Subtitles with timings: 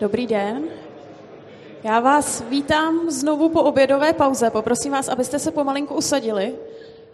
[0.00, 0.64] Dobrý den.
[1.84, 4.50] Já vás vítám znovu po obědové pauze.
[4.50, 6.54] Poprosím vás, abyste se pomalinku usadili.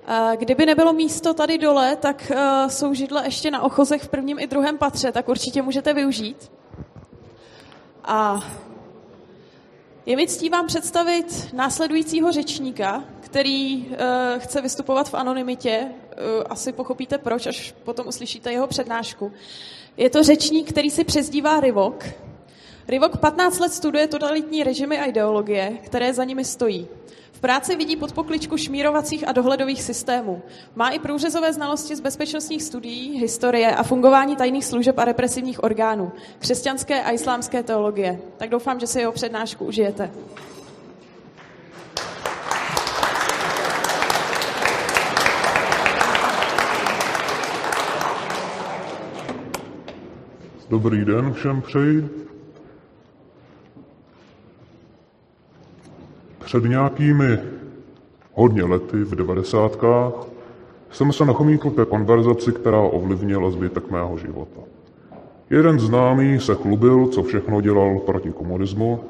[0.06, 4.38] Eh, kdyby nebylo místo tady dole, tak eh, jsou židle ještě na ochozech v prvním
[4.38, 6.52] i druhém patře, tak určitě můžete využít.
[8.04, 8.44] A
[10.06, 13.94] je mi ctí vám představit následujícího řečníka, který uh,
[14.38, 15.88] chce vystupovat v anonymitě.
[16.50, 19.32] Asi pochopíte proč, až potom uslyšíte jeho přednášku.
[19.96, 22.04] Je to řečník, který si přezdívá Rivok.
[22.88, 26.88] Rivok 15 let studuje totalitní režimy a ideologie, které za nimi stojí.
[27.32, 30.42] V práci vidí pod pokličku šmírovacích a dohledových systémů.
[30.74, 36.12] Má i průřezové znalosti z bezpečnostních studií, historie a fungování tajných služeb a represivních orgánů,
[36.38, 38.20] křesťanské a islámské teologie.
[38.36, 40.10] Tak doufám, že si jeho přednášku užijete.
[50.70, 52.24] Dobrý den všem přeji.
[56.54, 57.38] Před nějakými
[58.32, 60.12] hodně lety, v devadesátkách,
[60.90, 64.60] jsem se nachomítl ke konverzaci, která ovlivnila zbytek mého života.
[65.50, 69.00] Jeden známý se chlubil, co všechno dělal proti komunismu,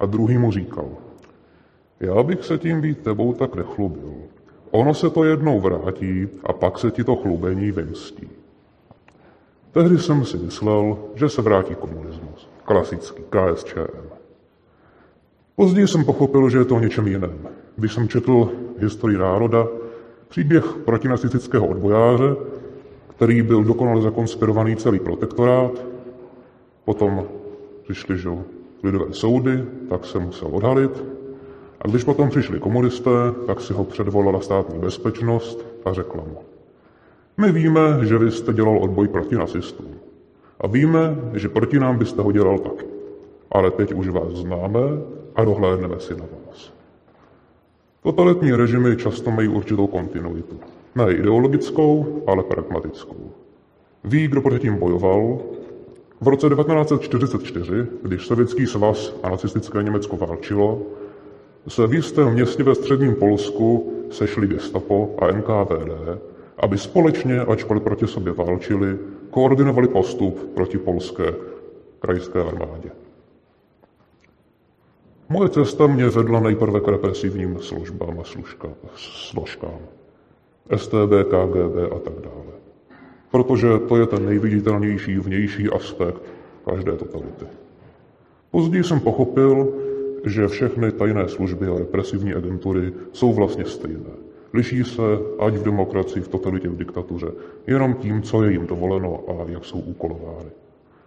[0.00, 0.88] a druhý mu říkal,
[2.00, 4.12] já bych se tím být tebou tak nechlubil.
[4.70, 8.28] Ono se to jednou vrátí a pak se ti to chlubení vymstí.
[9.72, 12.48] Tehdy jsem si myslel, že se vrátí komunismus.
[12.64, 14.05] Klasický KSČM.
[15.56, 17.38] Později jsem pochopil, že je to o něčem jiném.
[17.76, 19.66] Když jsem četl historii národa,
[20.28, 22.36] příběh protinacistického odbojáře,
[23.08, 25.84] který byl dokonale zakonspirovaný celý protektorát,
[26.84, 27.24] potom
[27.84, 28.30] přišli že,
[28.82, 31.04] lidové soudy, tak se musel odhalit,
[31.80, 33.10] a když potom přišli komunisté,
[33.46, 36.38] tak si ho předvolala státní bezpečnost a řekla mu,
[37.36, 39.90] my víme, že vy jste dělal odboj proti nacistům.
[40.60, 42.84] A víme, že proti nám byste ho dělal taky.
[43.50, 44.80] Ale teď už vás známe
[45.36, 46.72] a dohlédneme si na vás.
[48.02, 50.60] Totalitní režimy často mají určitou kontinuitu.
[50.94, 53.30] Ne ideologickou, ale pragmatickou.
[54.04, 55.38] Ví, kdo proti tím bojoval.
[56.20, 60.82] V roce 1944, když Sovětský svaz a nacistické Německo válčilo,
[61.68, 66.20] se v jistém městě ve středním Polsku sešli gestapo a NKVD,
[66.58, 68.98] aby společně, ačkoliv proti sobě válčili,
[69.30, 71.34] koordinovali postup proti polské
[71.98, 72.90] krajské armádě.
[75.28, 79.78] Moje cesta mě vedla nejprve k represivním službám a služka, složkám.
[80.76, 82.52] STB, KGB a tak dále.
[83.30, 86.22] Protože to je ten nejviditelnější vnější aspekt
[86.64, 87.46] každé totality.
[88.50, 89.72] Později jsem pochopil,
[90.24, 94.14] že všechny tajné služby a represivní agentury jsou vlastně stejné.
[94.52, 95.02] Liší se
[95.38, 97.26] ať v demokracii, v totalitě, v diktatuře,
[97.66, 100.50] jenom tím, co je jim dovoleno a jak jsou úkolovány.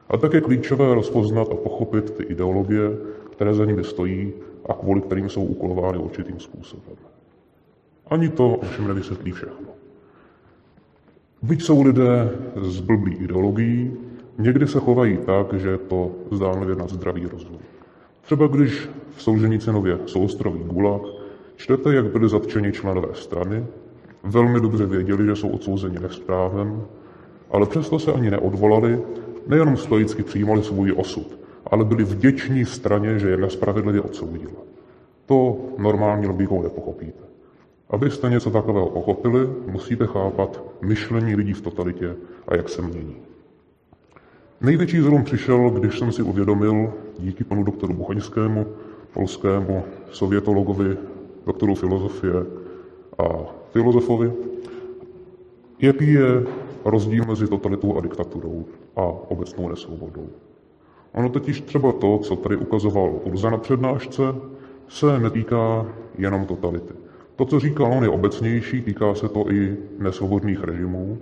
[0.09, 2.97] A tak je klíčové rozpoznat a pochopit ty ideologie,
[3.39, 4.33] které za nimi stojí
[4.69, 6.95] a kvůli kterým jsou úkolovány určitým způsobem.
[8.07, 9.67] Ani to ovšem nevysvětlí všechno.
[11.41, 13.97] Byť jsou lidé z blblý ideologií,
[14.38, 17.57] někdy se chovají tak, že je to zdánlivě nad zdravý rozum.
[18.22, 21.01] Třeba když v Solženicenově soustrový gulag
[21.56, 23.66] čtete, jak byli zatčeni členové strany,
[24.23, 26.83] velmi dobře věděli, že jsou odsouzeni nesprávem,
[27.51, 29.01] ale přesto se ani neodvolali,
[29.47, 31.38] nejenom stoicky přijímali svůj osud,
[31.69, 34.62] ale byli vděční straně, že je nespravedlivě odsoudila.
[35.25, 37.24] To normální logikou nepochopíte.
[37.90, 42.16] Abyste něco takového pochopili, musíte chápat myšlení lidí v totalitě
[42.47, 43.16] a jak se mění.
[44.62, 48.66] Největší zlom přišel, když jsem si uvědomil, díky panu doktoru Buchaňskému,
[49.13, 50.97] polskému sovětologovi,
[51.46, 52.46] doktoru filozofie
[53.18, 53.24] a
[53.72, 54.34] filozofovi,
[55.80, 56.44] jaký je
[56.86, 58.66] rozdíl mezi totalitou a diktaturou
[58.96, 60.30] a obecnou nesvobodou.
[61.13, 64.23] Ono totiž třeba to, co tady ukazoval Urza na přednášce,
[64.87, 65.85] se netýká
[66.17, 66.93] jenom totality.
[67.35, 71.17] To, co říkal on, je obecnější, týká se to i nesvobodných režimů,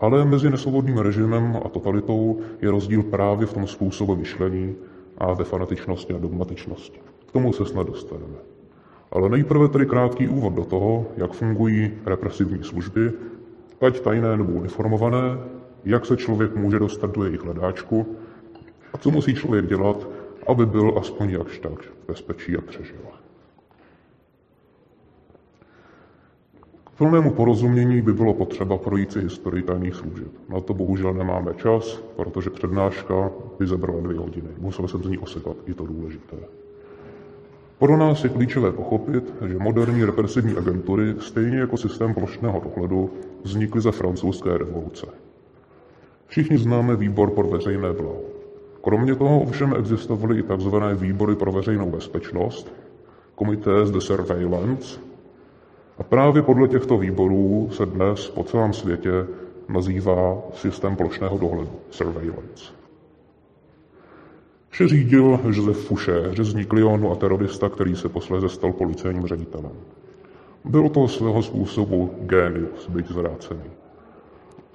[0.00, 4.74] ale mezi nesvobodným režimem a totalitou je rozdíl právě v tom způsobu myšlení
[5.18, 7.00] a ve fanatičnosti a dogmatičnosti.
[7.26, 8.36] K tomu se snad dostaneme.
[9.12, 13.12] Ale nejprve tedy krátký úvod do toho, jak fungují represivní služby,
[13.80, 15.38] ať tajné nebo uniformované,
[15.84, 18.06] jak se člověk může dostat do jejich hledáčku
[18.98, 20.08] co musí člověk dělat,
[20.46, 21.78] aby byl aspoň jakž tak
[22.08, 23.00] bezpečí a přežil.
[26.84, 30.28] K plnému porozumění by bylo potřeba projít si historii tajných služeb.
[30.48, 34.48] Na to bohužel nemáme čas, protože přednáška by zabrala dvě hodiny.
[34.58, 36.36] Musel jsem z ní osekat i to důležité.
[37.78, 43.10] Pro nás je klíčové pochopit, že moderní represivní agentury, stejně jako systém plošného dohledu,
[43.44, 45.06] vznikly za francouzské revoluce.
[46.26, 48.41] Všichni známe výbor pro veřejné blaho.
[48.82, 50.76] Kromě toho ovšem existovaly i tzv.
[50.94, 52.72] výbory pro veřejnou bezpečnost,
[53.38, 55.00] Comités de Surveillance,
[55.98, 59.26] a právě podle těchto výborů se dnes po celém světě
[59.68, 62.72] nazývá systém plošného dohledu, surveillance.
[64.68, 69.72] Vše řídil Josef Fouché, řezník Lyonu a terorista, který se posléze stal policejním ředitelem.
[70.64, 73.70] Byl to svého způsobu génius, byť zvrácený.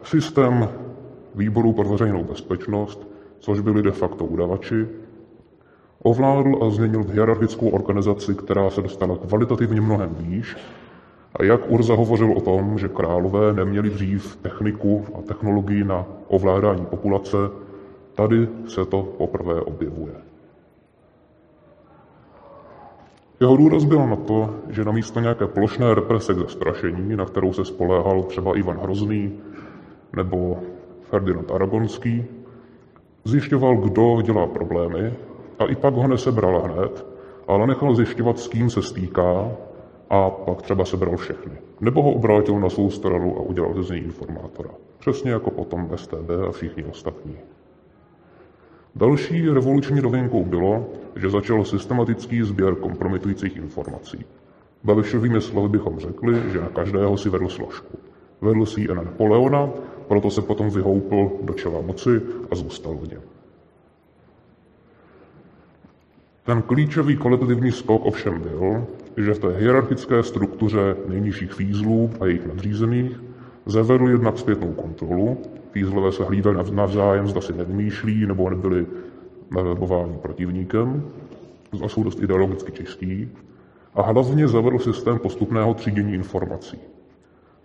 [0.03, 0.69] Systém
[1.35, 3.07] výboru pro veřejnou bezpečnost,
[3.39, 4.87] což byli de facto udavači,
[6.03, 10.57] ovládl a změnil hierarchickou organizaci, která se dostala kvalitativně mnohem výš
[11.35, 16.85] a jak Urza hovořil o tom, že králové neměli dřív techniku a technologii na ovládání
[16.85, 17.37] populace,
[18.15, 20.13] tady se to poprvé objevuje.
[23.39, 27.65] Jeho důraz byl na to, že namísto nějaké plošné represe k zastrašení, na kterou se
[27.65, 29.39] spoléhal třeba Ivan Hrozný
[30.15, 30.59] nebo
[31.01, 32.25] Ferdinand Aragonský,
[33.27, 35.13] zjišťoval, kdo dělá problémy
[35.59, 37.05] a i pak ho nesebral hned,
[37.47, 39.51] ale nechal zjišťovat, s kým se stýká
[40.09, 41.53] a pak třeba sebral všechny.
[41.81, 44.69] Nebo ho obrátil na svou stranu a udělal z něj informátora.
[44.99, 47.35] Přesně jako potom STB a všichni ostatní.
[48.95, 50.85] Další revoluční rovinkou bylo,
[51.15, 54.25] že začal systematický sběr kompromitujících informací.
[54.83, 57.97] Babišovými slovy bychom řekli, že na každého si vedl složku.
[58.41, 59.69] Vedl si ji na Napoleona,
[60.07, 62.21] proto se potom vyhoupl do čela moci
[62.51, 63.21] a zůstal v něm.
[66.43, 68.87] Ten klíčový kvalitativní skok ovšem byl,
[69.17, 73.21] že v té hierarchické struktuře nejnižších fízlů a jejich nadřízených
[73.65, 75.37] zavedl jednak zpětnou kontrolu.
[75.71, 78.85] Fízlové se hlídali navzájem, zda si nevymýšlí nebo nebyli
[79.51, 81.03] naverbováni protivníkem,
[81.83, 83.29] a jsou dost ideologicky čistí.
[83.95, 86.77] A hlavně zavedl systém postupného třídění informací.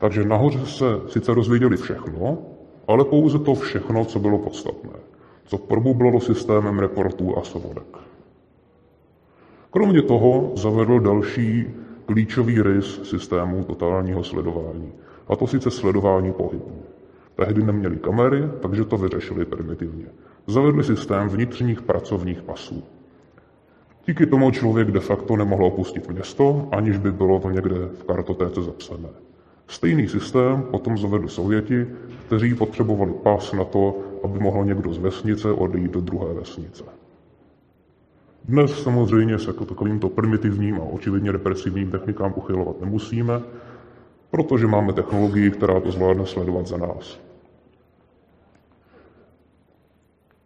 [0.03, 2.39] Takže nahoře se sice rozvěděli všechno,
[2.89, 4.99] ale pouze to všechno, co bylo podstatné,
[5.45, 7.97] co probublalo systémem reportů a sovodek.
[9.71, 11.67] Kromě toho zavedl další
[12.07, 14.93] klíčový rys systému totálního sledování,
[15.29, 16.83] a to sice sledování pohybu.
[17.35, 20.07] Tehdy neměli kamery, takže to vyřešili primitivně.
[20.47, 22.83] Zavedli systém vnitřních pracovních pasů.
[24.07, 28.63] Díky tomu člověk de facto nemohl opustit město, aniž by bylo to někde v kartotéce
[28.63, 29.09] zapsané.
[29.73, 31.87] Stejný systém potom zavedli Sověti,
[32.27, 36.85] kteří potřebovali pas na to, aby mohl někdo z vesnice odejít do druhé vesnice.
[38.45, 43.41] Dnes samozřejmě se jako takovýmto primitivním a očividně represivním technikám uchylovat nemusíme,
[44.31, 47.21] protože máme technologii, která to zvládne sledovat za nás.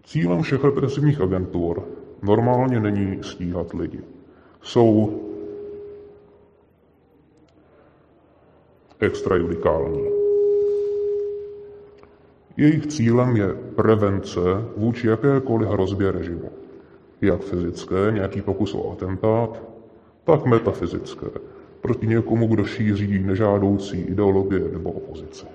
[0.04, 1.82] Cílem všech represivních agentur
[2.22, 4.00] normálně není stíhat lidi.
[4.62, 5.22] Jsou
[9.00, 10.04] extrajudikální.
[12.56, 14.40] Jejich cílem je prevence
[14.76, 16.50] vůči jakékoliv hrozbě režimu
[17.20, 19.62] jak fyzické, nějaký pokus o atentát,
[20.24, 21.26] tak metafyzické,
[21.80, 25.46] proti někomu, kdo šíří nežádoucí ideologie nebo opozici.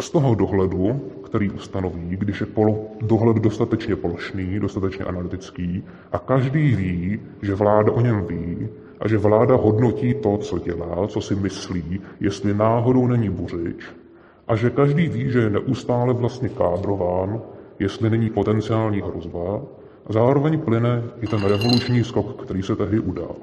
[0.00, 6.76] Z toho dohledu, který ustanoví, když je polo, dohled dostatečně plošný, dostatečně analytický a každý
[6.76, 8.68] ví, že vláda o něm ví
[9.00, 13.84] a že vláda hodnotí to, co dělá, co si myslí, jestli náhodou není buřič,
[14.48, 17.40] a že každý ví, že je neustále vlastně kádrován,
[17.78, 19.62] jestli není potenciální hrozba,
[20.06, 23.34] a zároveň plyne i ten revoluční skok, který se tehdy udál.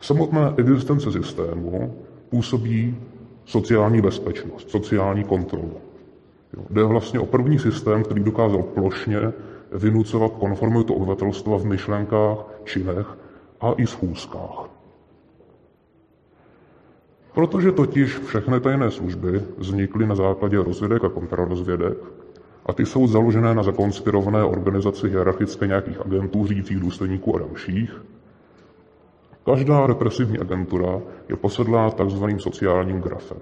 [0.00, 1.94] Samotná existence systému
[2.28, 2.96] působí
[3.44, 5.72] sociální bezpečnost, sociální kontrolu.
[6.70, 9.32] Jde vlastně o první systém, který dokázal plošně
[9.72, 13.06] vynucovat konformitu obyvatelstva v myšlenkách, činech
[13.60, 14.75] a i schůzkách.
[17.36, 21.98] Protože totiž všechny tajné služby vznikly na základě rozvědek a kontrarozvědek
[22.66, 28.02] a ty jsou založené na zakonspirované organizaci hierarchické nějakých agentů, řídících důstojníků a dalších.
[29.44, 33.38] Každá represivní agentura je posedlá takzvaným sociálním grafem.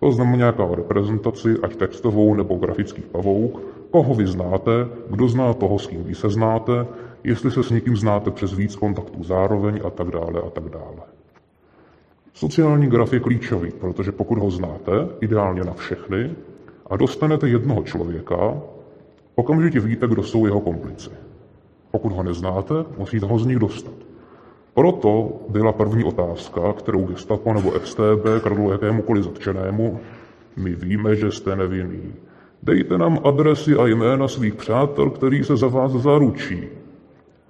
[0.00, 5.78] To znamená nějaká reprezentaci, ať textovou nebo grafický pavouk, koho vy znáte, kdo zná toho,
[5.78, 6.86] s kým vy se znáte,
[7.24, 11.15] jestli se s někým znáte přes víc kontaktů zároveň a tak dále a tak dále.
[12.36, 16.30] Sociální graf je klíčový, protože pokud ho znáte, ideálně na všechny,
[16.90, 18.54] a dostanete jednoho člověka,
[19.34, 21.10] okamžitě víte, kdo jsou jeho komplici.
[21.90, 23.94] Pokud ho neznáte, musíte ho z nich dostat.
[24.74, 30.00] Proto byla první otázka, kterou gestapo nebo FTB kradlo jakémukoliv zatčenému,
[30.56, 32.14] my víme, že jste nevinný.
[32.62, 36.68] Dejte nám adresy a jména svých přátel, který se za vás zaručí.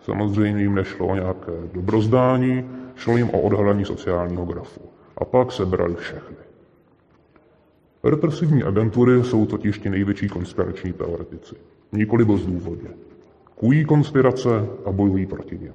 [0.02, 2.64] Samozřejmě jim nešlo o nějaké dobrozdání,
[2.96, 4.80] šlo jim o odhalení sociálního grafu.
[5.18, 6.36] A pak sebrali všechny.
[8.04, 11.54] Represivní agentury jsou totiž ti největší konspirační teoretici.
[11.92, 12.88] Nikoli bezdůvodně.
[13.54, 15.74] Kují konspirace a bojují proti něm.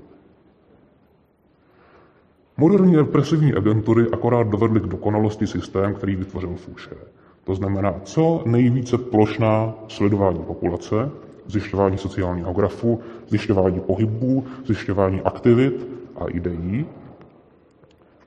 [2.58, 6.96] Moderní represivní agentury akorát dovedly k dokonalosti systém, který vytvořil Fouché.
[7.44, 11.12] To znamená, co nejvíce plošná sledování populace,
[11.48, 16.86] zjišťování sociálního grafu, zjišťování pohybů, zjišťování aktivit a ideí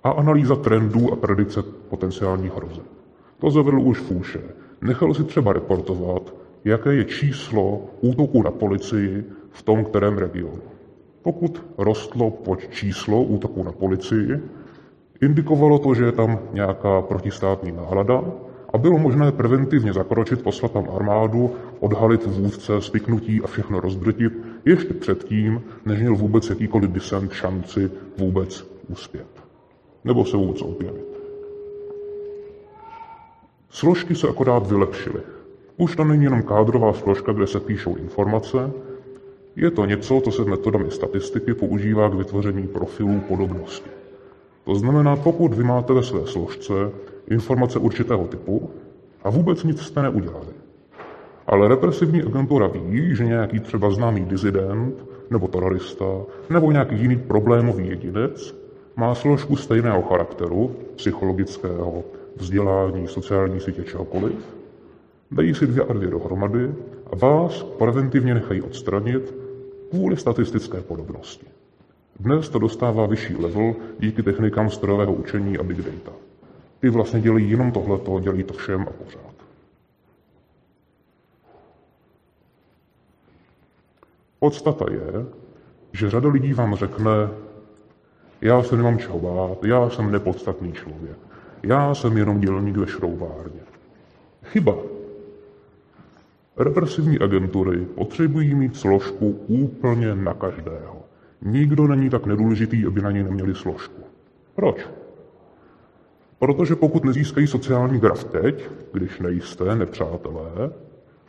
[0.05, 2.85] a analýza trendů a predikce potenciálních hrozeb.
[3.39, 4.41] To zavedl už Fouché.
[4.81, 6.35] Nechal si třeba reportovat,
[6.65, 10.63] jaké je číslo útoků na policii v tom kterém regionu.
[11.23, 14.41] Pokud rostlo pod číslo útoků na policii,
[15.23, 18.25] indikovalo to, že je tam nějaká protistátní nálada
[18.73, 24.33] a bylo možné preventivně zakročit, poslat tam armádu, odhalit vůdce, spiknutí a všechno rozdrtit
[24.65, 29.34] ještě předtím, než měl vůbec jakýkoliv disent šanci vůbec uspět.
[30.05, 31.15] Nebo se vůbec objevit.
[33.71, 35.21] Složky se akorát vylepšily.
[35.77, 38.73] Už to není jenom kádrová složka, kde se píšou informace,
[39.57, 43.91] je to něco, co se metodami statistiky používá k vytvoření profilů podobnosti.
[44.65, 46.75] To znamená, pokud vy máte ve své složce
[47.29, 48.71] informace určitého typu
[49.23, 50.53] a vůbec nic jste neudělali,
[51.47, 56.05] ale represivní agentura ví, že nějaký třeba známý dizident nebo terorista
[56.51, 58.64] nebo nějaký jiný problémový jedinec
[58.97, 62.05] má složku stejného charakteru, psychologického,
[62.37, 64.57] vzdělání, sociální sítě, čehokoliv,
[65.31, 66.75] dají si dvě a dvě dohromady
[67.13, 69.35] a vás preventivně nechají odstranit
[69.91, 71.47] kvůli statistické podobnosti.
[72.21, 76.13] Dnes to dostává vyšší level díky technikám strojového učení a big data.
[76.81, 79.35] Ty vlastně dělají jenom tohleto, dělají to všem a pořád.
[84.39, 85.27] Podstata je,
[85.93, 87.13] že řada lidí vám řekne,
[88.45, 91.17] já se nemám čeho bát, já jsem nepodstatný člověk,
[91.63, 93.61] já jsem jenom dělník ve šroubárně.
[94.45, 94.77] Chyba.
[96.57, 101.03] Represivní agentury potřebují mít složku úplně na každého.
[101.43, 104.03] Nikdo není tak nedůležitý, aby na něj neměli složku.
[104.55, 104.89] Proč?
[106.39, 110.73] Protože pokud nezískají sociální graf teď, když nejste nepřátelé,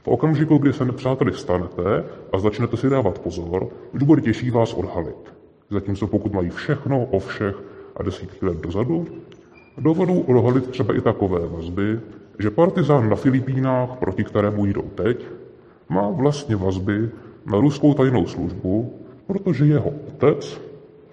[0.04, 2.04] v okamžiku, kdy se nepřáteli stanete
[2.34, 5.35] a začnete si dávat pozor, už bude těžší vás odhalit.
[5.70, 7.56] Zatímco pokud mají všechno o všech
[7.96, 9.08] a desítky let dozadu,
[9.78, 12.00] dovedou odhalit třeba i takové vazby,
[12.40, 15.26] že partizán na Filipínách, proti kterému jdou teď,
[15.90, 17.10] má vlastně vazby
[17.46, 20.62] na ruskou tajnou službu, protože jeho otec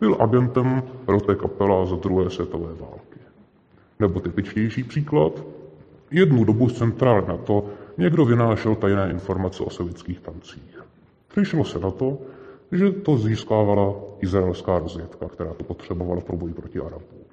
[0.01, 3.19] byl agentem Rote Kapela za druhé světové války.
[4.01, 5.43] Nebo typičtější příklad,
[6.11, 7.65] jednu dobu z centrály na to
[7.99, 10.83] někdo vynášel tajné informace o sovětských tancích.
[11.29, 12.19] Přišlo se na to,
[12.73, 17.25] že to získávala izraelská rozvědka, která to potřebovala pro boj proti Arabům.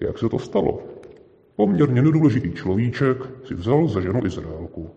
[0.00, 0.78] Jak se to stalo?
[1.56, 4.90] Poměrně nedůležitý človíček si vzal za ženu Izraelku.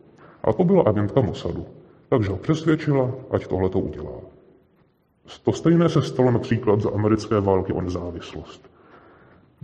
[0.44, 1.66] A to byla agentka Mossadu.
[2.10, 4.22] Takže ho přesvědčila, ať tohle to udělá.
[5.44, 8.70] To stejné se stalo například za americké války o nezávislost.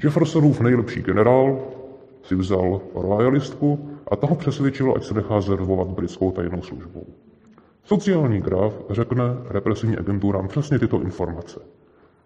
[0.04, 1.60] Jeffersonův nejlepší generál
[2.24, 7.06] si vzal royalistku a toho přesvědčil, ať se nechá zervovat britskou tajnou službou.
[7.86, 11.60] Sociální graf řekne represivní agenturám přesně tyto informace.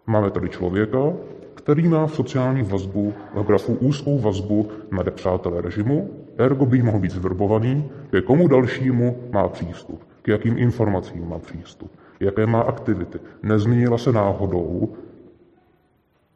[0.08, 1.14] Máme tady člověka,
[1.54, 7.00] který má v sociální vazbu, v grafu úzkou vazbu na nepřátelé režimu, ergo by mohl
[7.00, 13.20] být zvrbovaný, ke komu dalšímu má přístup, k jakým informacím má přístup, jaké má aktivity.
[13.44, 14.94] Nezměnila se náhodou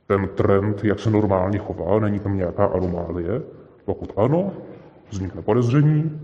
[0.08, 3.42] ten trend, jak se normálně chová, není tam nějaká anomálie.
[3.86, 4.52] Pokud ano,
[5.10, 6.20] vznikne podezření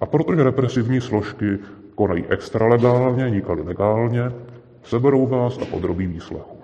[0.00, 1.58] a protože represivní složky
[1.94, 4.32] konají extralegálně, nikoli legálně,
[4.84, 6.58] seberou vás a podrobí výslechu.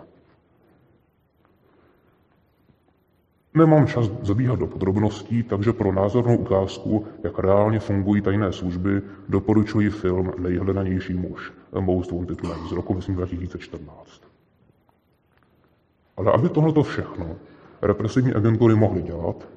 [3.55, 9.91] Nemám čas zabíhat do podrobností, takže pro názornou ukázku, jak reálně fungují tajné služby, doporučuji
[9.91, 14.23] film Nejhledanější muž, Most Wanted Man z roku, myslím, 2014.
[16.17, 17.37] Ale aby tohleto všechno
[17.83, 19.49] represivní agentury mohly dělat,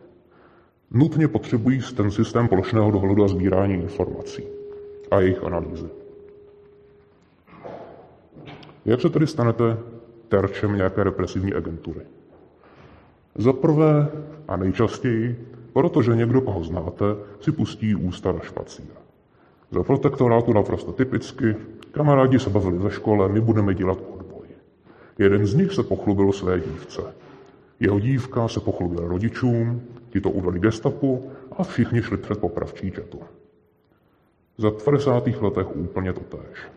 [0.91, 4.43] nutně potřebují ten systém plošného dohledu a sbírání informací
[5.11, 5.89] a jejich analýzy.
[8.85, 9.77] Jak se tedy stanete
[10.29, 12.01] terčem nějaké represivní agentury?
[13.35, 14.07] Za prvé
[14.47, 17.05] a nejčastěji, protože někdo, koho znáte,
[17.39, 18.85] si pustí ústa na špacír.
[19.71, 21.55] Za protektorátu naprosto typicky,
[21.91, 24.47] kamarádi se bavili ve škole, my budeme dělat odboj.
[25.17, 27.01] Jeden z nich se pochlubil své dívce.
[27.79, 33.19] Jeho dívka se pochlubila rodičům, ti to udali gestapu a všichni šli před popravčí četu.
[34.61, 35.27] Za 50.
[35.27, 36.69] letech úplně totéž.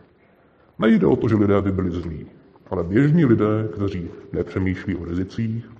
[0.79, 2.26] Nejde o to, že lidé by byli zlí,
[2.71, 5.71] ale běžní lidé, kteří nepřemýšlí o rizicích,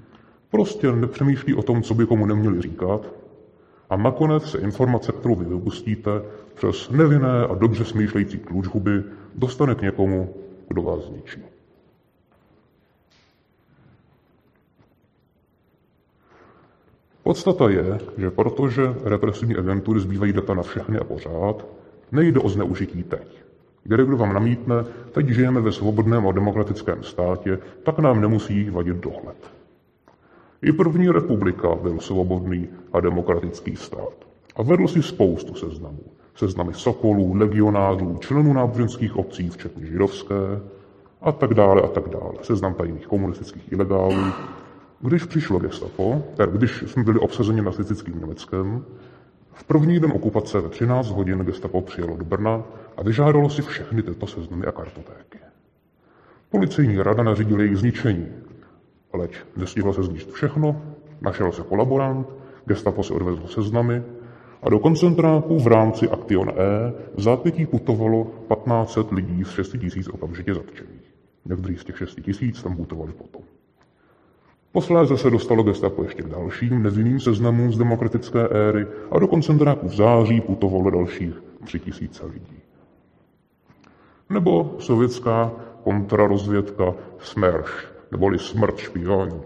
[0.55, 3.15] Prostě nepřemýšlí o tom, co by komu neměli říkat
[3.91, 6.11] A nakonec se informace, kterou vy vypustíte,
[6.55, 9.03] přes nevinné a dobře smýšlející klučhuby
[9.35, 10.35] dostane k někomu,
[10.69, 11.43] kdo vás zničí.
[17.23, 21.67] Podstata je, že protože represivní agentury zbývají data na všechny a pořád,
[22.15, 23.45] nejde o zneužití teď.
[23.85, 24.75] Kdekdo vám namítne,
[25.13, 29.51] teď žijeme ve svobodném a demokratickém státě, tak nám nemusí vadit dohled.
[30.63, 34.15] I první republika byl svobodný a demokratický stát.
[34.57, 36.05] A vedl si spoustu seznamů.
[36.35, 40.61] Seznamy sokolů, legionářů, členů náboženských obcí, včetně židovské,
[41.23, 42.35] a tak dále a tak dále.
[42.43, 44.33] Seznam tajných komunistických ilegálů.
[45.01, 48.85] Když přišlo gestapo, tedy když jsme byli obsazeni nacistickým Německem,
[49.55, 52.63] v první den okupace ve 13 hodin gestapo přijelo do Brna
[52.97, 55.39] a vyžádalo si všechny tyto seznamy a kartotéky.
[56.51, 58.29] Policejní rada nařídila jejich zničení,
[59.13, 60.83] leč nestihlo se zničit všechno,
[61.21, 62.27] našel se kolaborant,
[62.67, 64.03] gestapo se odvezlo seznamy
[64.63, 70.09] a do koncentráků v rámci Aktion E v zápětí putovalo 1500 lidí z 6 tisíc
[70.09, 71.15] okamžitě zatčených.
[71.45, 73.43] Někteří z těch 6 tisíc tam putovali potom.
[74.75, 79.89] Posléze se dostalo gestapo ještě k dalším nevinným seznamům z demokratické éry a do koncentráků
[79.89, 82.59] v září putovalo dalších tři tisíce lidí.
[84.31, 85.53] Nebo sovětská
[85.85, 87.71] kontrarozvědka SMERŠ,
[88.13, 89.43] neboli smrt špionů,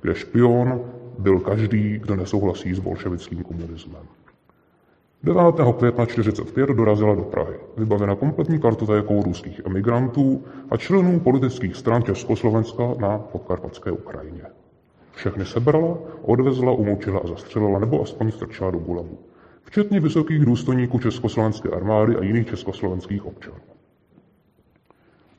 [0.00, 0.80] kde špion
[1.18, 4.06] byl každý, kdo nesouhlasí s bolševickým komunismem.
[5.22, 5.42] 9.
[5.78, 12.94] května 1945 dorazila do Prahy, vybavena kompletní kartotékou ruských emigrantů a členů politických stran Československa
[12.98, 14.42] na podkarpatské Ukrajině.
[15.12, 19.18] Všechny sebrala, odvezla, umoučila a zastřelila nebo aspoň strčila do gulagu.
[19.62, 23.56] Včetně vysokých důstojníků Československé armády a jiných československých občanů.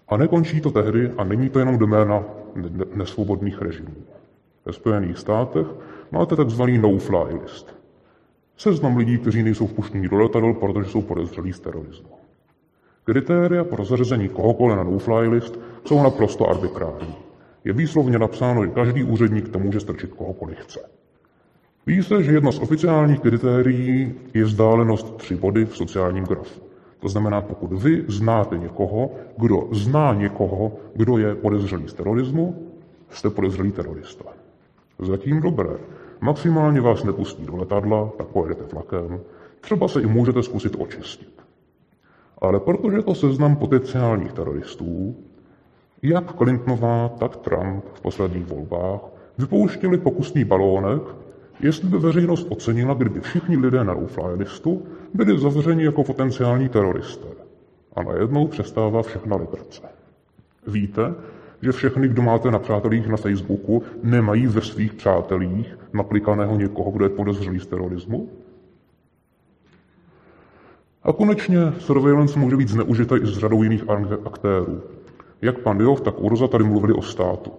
[0.09, 2.23] A nekončí to tehdy a není to jenom doména
[2.95, 3.95] nesvobodných režimů.
[4.65, 5.67] Ve Spojených státech
[6.11, 6.63] máte tzv.
[6.63, 7.75] no-fly list.
[8.57, 12.09] Seznam lidí, kteří nejsou vpuštěni do letadel, protože jsou podezřelí z terorismu.
[13.03, 17.15] Kritéria pro zařazení kohokoliv na no-fly list jsou naprosto arbitrární.
[17.65, 20.79] Je výslovně napsáno, že každý úředník tam může strčit kohokoliv chce.
[21.85, 26.61] Ví se, že jedno z oficiálních kritérií je vzdálenost tři body v sociálním grafu.
[26.99, 32.71] To znamená, pokud vy znáte někoho, kdo zná někoho, kdo je podezřelý z terorismu,
[33.09, 34.25] jste podezřelý terorista.
[34.99, 35.77] Zatím dobré.
[36.21, 39.19] Maximálně vás nepustí do letadla, tak pojedete vlakem.
[39.61, 41.41] Třeba se i můžete zkusit očistit.
[42.37, 45.15] Ale protože to seznam potenciálních teroristů,
[46.03, 49.01] jak Clintonová, tak Trump v posledních volbách
[49.37, 51.01] vypouštěli pokusný balónek,
[51.59, 53.95] jestli by veřejnost ocenila, kdyby všichni lidé na
[54.35, 57.27] listu byli zavřeni jako potenciální teroristé.
[57.95, 59.81] A najednou přestává všechna legrace.
[60.67, 61.13] Víte,
[61.61, 67.05] že všechny, kdo máte na přátelích na Facebooku, nemají ve svých přátelích naplikaného někoho, kdo
[67.05, 68.29] je podezřelý z terorismu?
[71.03, 73.83] A konečně surveillance může být zneužita i z řadou jiných
[74.25, 74.81] aktérů.
[75.43, 77.51] Jak pan Jov, tak Urza tady mluvili o státu.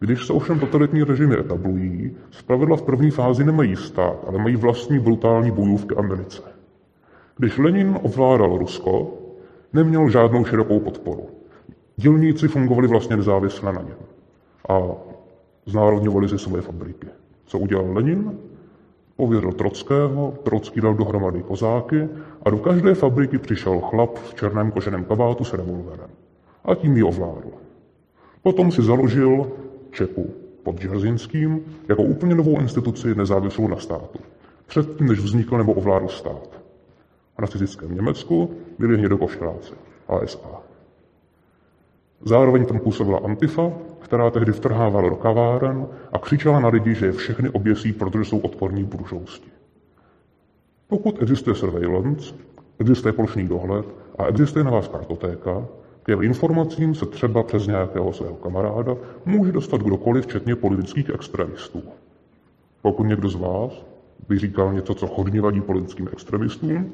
[0.00, 4.98] Když se ovšem totalitní režimy etablují, zpravidla v první fázi nemají stát, ale mají vlastní
[4.98, 6.42] brutální bojůvky a milice.
[7.36, 9.14] Když Lenin ovládal Rusko,
[9.72, 11.26] neměl žádnou širokou podporu.
[11.96, 13.98] Dělníci fungovali vlastně nezávisle na něm
[14.68, 14.80] a
[15.66, 17.06] znárodňovali si své fabriky.
[17.46, 18.38] Co udělal Lenin?
[19.16, 22.08] Pověřil Trockého, Trocký dal dohromady kozáky
[22.42, 26.10] a do každé fabriky přišel chlap v černém koženém kabátu s revolverem.
[26.68, 27.50] A tím ji ovládl.
[28.42, 29.52] Potom si založil
[29.90, 30.30] Čeku
[30.62, 34.18] pod Džerzinským jako úplně novou instituci nezávislou na státu.
[34.66, 36.60] Předtím, než vznikl nebo ovládl stát.
[37.36, 39.72] A na nacistickém Německu byli hnědokošťáci,
[40.08, 40.62] ASA.
[42.20, 47.12] Zároveň tam působila Antifa, která tehdy vtrhávala do kaváren a křičela na lidi, že je
[47.12, 49.50] všechny oběsí, protože jsou odporní k bružousti.
[50.88, 52.34] Pokud existuje surveillance,
[52.78, 53.86] existuje plošný dohled
[54.18, 55.66] a existuje na vás kartotéka,
[56.08, 61.82] jeho informacím se třeba přes nějakého svého kamaráda může dostat kdokoliv, včetně politických extremistů.
[62.82, 63.86] Pokud někdo z vás
[64.28, 66.92] by říkal něco, co hodně vadí politickým extremistům,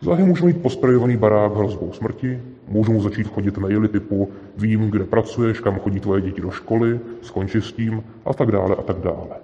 [0.00, 5.04] Záhy můžu mít posprejovaný barák hrozbou smrti, můžu mu začít chodit maily typu vím, kde
[5.04, 8.96] pracuješ, kam chodí tvoje děti do školy, skonči s tím a tak dále a tak
[8.96, 9.36] dále.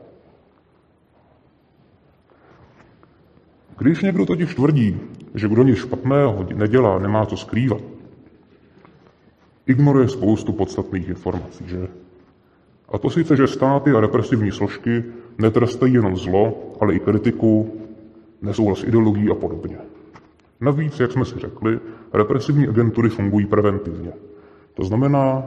[3.78, 5.00] Když někdo totiž tvrdí,
[5.34, 7.82] že kdo nic špatného nedělá, nemá co skrývat,
[9.66, 11.88] ignoruje spoustu podstatných informací, že?
[12.88, 15.04] A to sice, že státy a represivní složky
[15.38, 17.80] netrestají jenom zlo, ale i kritiku,
[18.42, 19.78] nesouhlas ideologií a podobně.
[20.60, 21.80] Navíc, jak jsme si řekli,
[22.12, 24.12] represivní agentury fungují preventivně.
[24.74, 25.42] To znamená,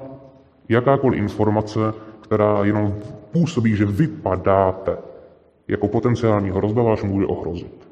[0.69, 1.79] jakákoliv informace,
[2.21, 2.95] která jenom
[3.31, 4.97] působí, že vypadáte
[5.67, 7.87] jako potenciální hrozba vás může ohrozit.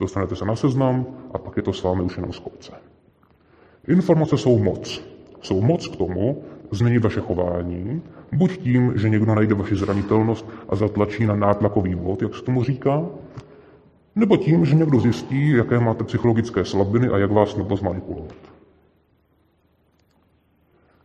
[0.00, 2.72] Dostanete se na seznam a pak je to s vámi už jenom z kopce.
[3.88, 5.11] Informace jsou moc.
[5.42, 8.02] Jsou moc k tomu změnit vaše chování,
[8.32, 12.64] buď tím, že někdo najde vaši zranitelnost a zatlačí na nátlakový vod, jak se tomu
[12.64, 13.04] říká,
[14.14, 18.36] nebo tím, že někdo zjistí, jaké máte psychologické slabiny a jak vás na to zmanipulovat.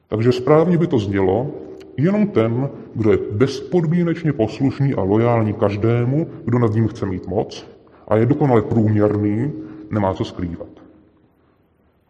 [0.08, 1.52] Takže správně by to znělo,
[1.98, 7.68] jenom ten, kdo je bezpodmínečně poslušný a lojální každému, kdo nad ním chce mít moc
[8.08, 9.54] a je dokonale průměrný,
[9.92, 10.77] nemá co skrývat.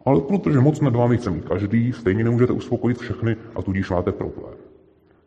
[0.08, 4.12] Ale protože moc nad vámi chce mít každý, stejně nemůžete uspokojit všechny a tudíž máte
[4.12, 4.54] problém.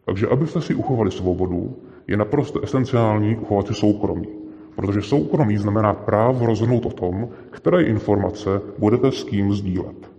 [0.05, 4.27] Takže abyste si uchovali svobodu, je naprosto esenciální uchovat si soukromí.
[4.75, 10.11] Protože soukromí znamená právo rozhodnout o tom, které informace budete s kým sdílet.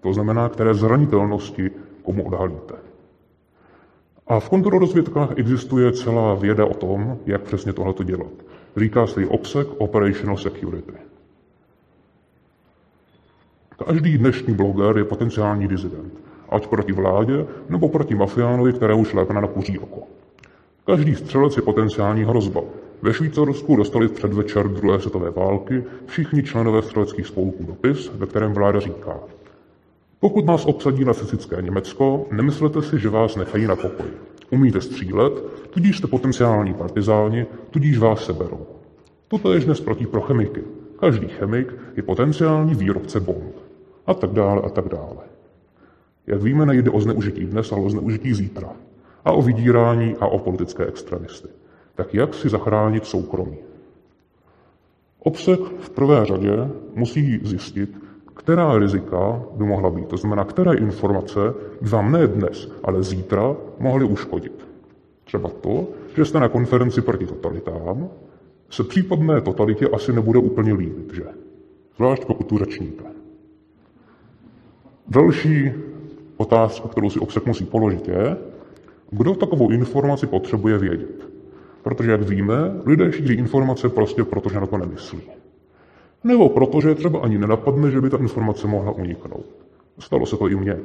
[0.00, 1.70] To znamená, které zranitelnosti
[2.02, 2.74] komu odhalíte.
[4.26, 8.32] A v kontrolrozvědkách existuje celá věda o tom, jak přesně tohleto dělat.
[8.76, 10.92] Říká se jí OPSEC, Operational Security.
[13.84, 16.12] Každý dnešní bloger je potenciální dizident,
[16.48, 20.02] ať proti vládě, nebo proti mafiánovi, které už lépe na napuří oko.
[20.86, 22.60] Každý střelec je potenciální hrozba.
[23.02, 28.52] Ve Švýcarsku dostali v předvečer druhé světové války všichni členové střeleckých spolků dopis, ve kterém
[28.52, 29.20] vláda říká,
[30.20, 34.06] pokud nás obsadí nacistické Německo, nemyslete si, že vás nechají na pokoj.
[34.50, 35.32] Umíte střílet,
[35.70, 38.66] tudíž jste potenciální partizáni, tudíž vás seberou.
[39.28, 40.62] Toto je dnes proti pro chemiky.
[41.00, 43.55] Každý chemik je potenciální výrobce bomb.
[44.06, 45.24] A tak dále, a tak dále.
[46.26, 48.68] Jak víme, nejde o zneužití dnes, ale o zneužití zítra.
[49.24, 51.48] A o vydírání a o politické extremisty.
[51.94, 53.56] Tak jak si zachránit soukromí?
[55.18, 57.98] Obsek v prvé řadě musí zjistit,
[58.34, 60.08] která rizika by mohla být.
[60.08, 61.40] To znamená, které informace
[61.80, 64.68] by vám ne dnes, ale zítra mohly uškodit.
[65.24, 68.08] Třeba to, že jste na konferenci proti totalitám,
[68.70, 71.24] se případné totalitě asi nebude úplně líbit, že?
[71.96, 73.15] Zvlášť pokud tu řečníte.
[75.08, 75.72] Další
[76.36, 78.36] otázka, kterou si obsah musí položit, je,
[79.10, 81.28] kdo takovou informaci potřebuje vědět.
[81.82, 82.54] Protože, jak víme,
[82.86, 85.20] lidé šíří informace prostě proto, že na to nemyslí.
[86.24, 89.46] Nebo protože třeba ani nenapadne, že by ta informace mohla uniknout.
[89.98, 90.78] Stalo se to i mně.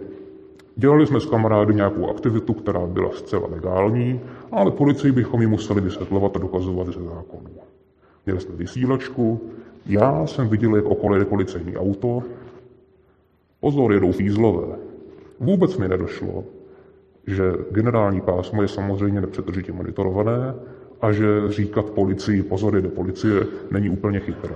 [0.76, 4.20] Dělali jsme s kamarády nějakou aktivitu, která byla zcela legální,
[4.52, 7.50] ale policii bychom ji museli vysvětlovat a dokazovat ze zákonů.
[8.26, 9.42] Měli jsme vysílačku,
[9.86, 12.24] já jsem viděl, jak okolo jde policejní auto.
[13.62, 14.76] Pozor, jedou fízlové.
[15.40, 16.44] Vůbec mi nedošlo,
[17.28, 20.56] že generální pásmo je samozřejmě nepřetržitě monitorované
[21.02, 24.56] a že říkat policii, pozor, jde policie, není úplně chytré.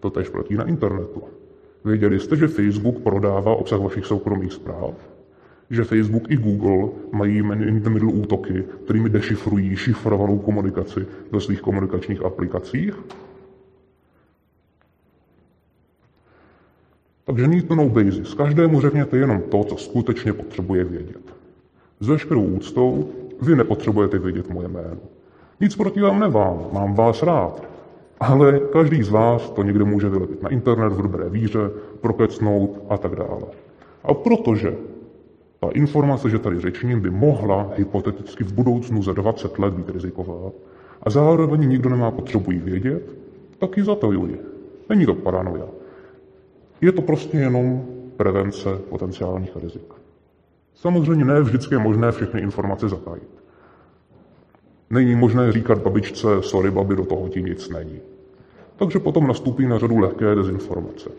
[0.00, 1.22] To tež platí na internetu.
[1.84, 4.94] Věděli jste, že Facebook prodává obsah vašich soukromých zpráv?
[5.70, 11.60] Že Facebook i Google mají in the middle útoky, kterými dešifrují šifrovanou komunikaci ve svých
[11.60, 12.94] komunikačních aplikacích?
[17.26, 18.34] Takže need to know basis.
[18.34, 21.34] Každému řekněte jenom to, co skutečně potřebuje vědět.
[22.00, 23.10] S veškerou úctou,
[23.42, 24.98] vy nepotřebujete vědět moje jméno.
[25.60, 27.62] Nic proti vám nemám, mám vás rád.
[28.20, 32.98] Ale každý z vás to někde může vylepit na internet v dobré víře, prokecnout a
[32.98, 33.42] tak dále.
[34.04, 34.76] A protože
[35.60, 40.50] ta informace, že tady řečním, by mohla hypoteticky v budoucnu za 20 let být riziková
[41.02, 43.14] a zároveň nikdo nemá potřebu ji vědět,
[43.58, 44.40] tak ji zatajuji.
[44.88, 45.75] Není to paranoia.
[46.80, 47.84] Je to prostě jenom
[48.16, 49.92] prevence potenciálních rizik.
[50.74, 53.42] Samozřejmě ne vždycky je možné všechny informace zatajit.
[54.90, 58.00] Není možné říkat babičce, sorry babi, do toho ti nic není.
[58.76, 61.10] Takže potom nastoupí na řadu lehké dezinformace.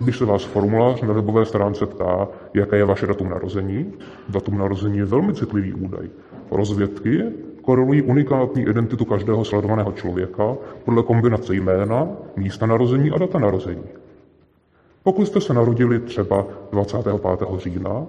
[0.00, 3.92] Když se vás formulář na webové stránce ptá, jaké je vaše datum narození,
[4.28, 6.10] datum narození je velmi citlivý údaj.
[6.50, 7.22] Rozvědky
[7.62, 13.84] korolují unikátní identitu každého sledovaného člověka podle kombinace jména, místa narození a data narození.
[15.06, 17.20] Pokud jste se narodili třeba 25.
[17.56, 18.06] října,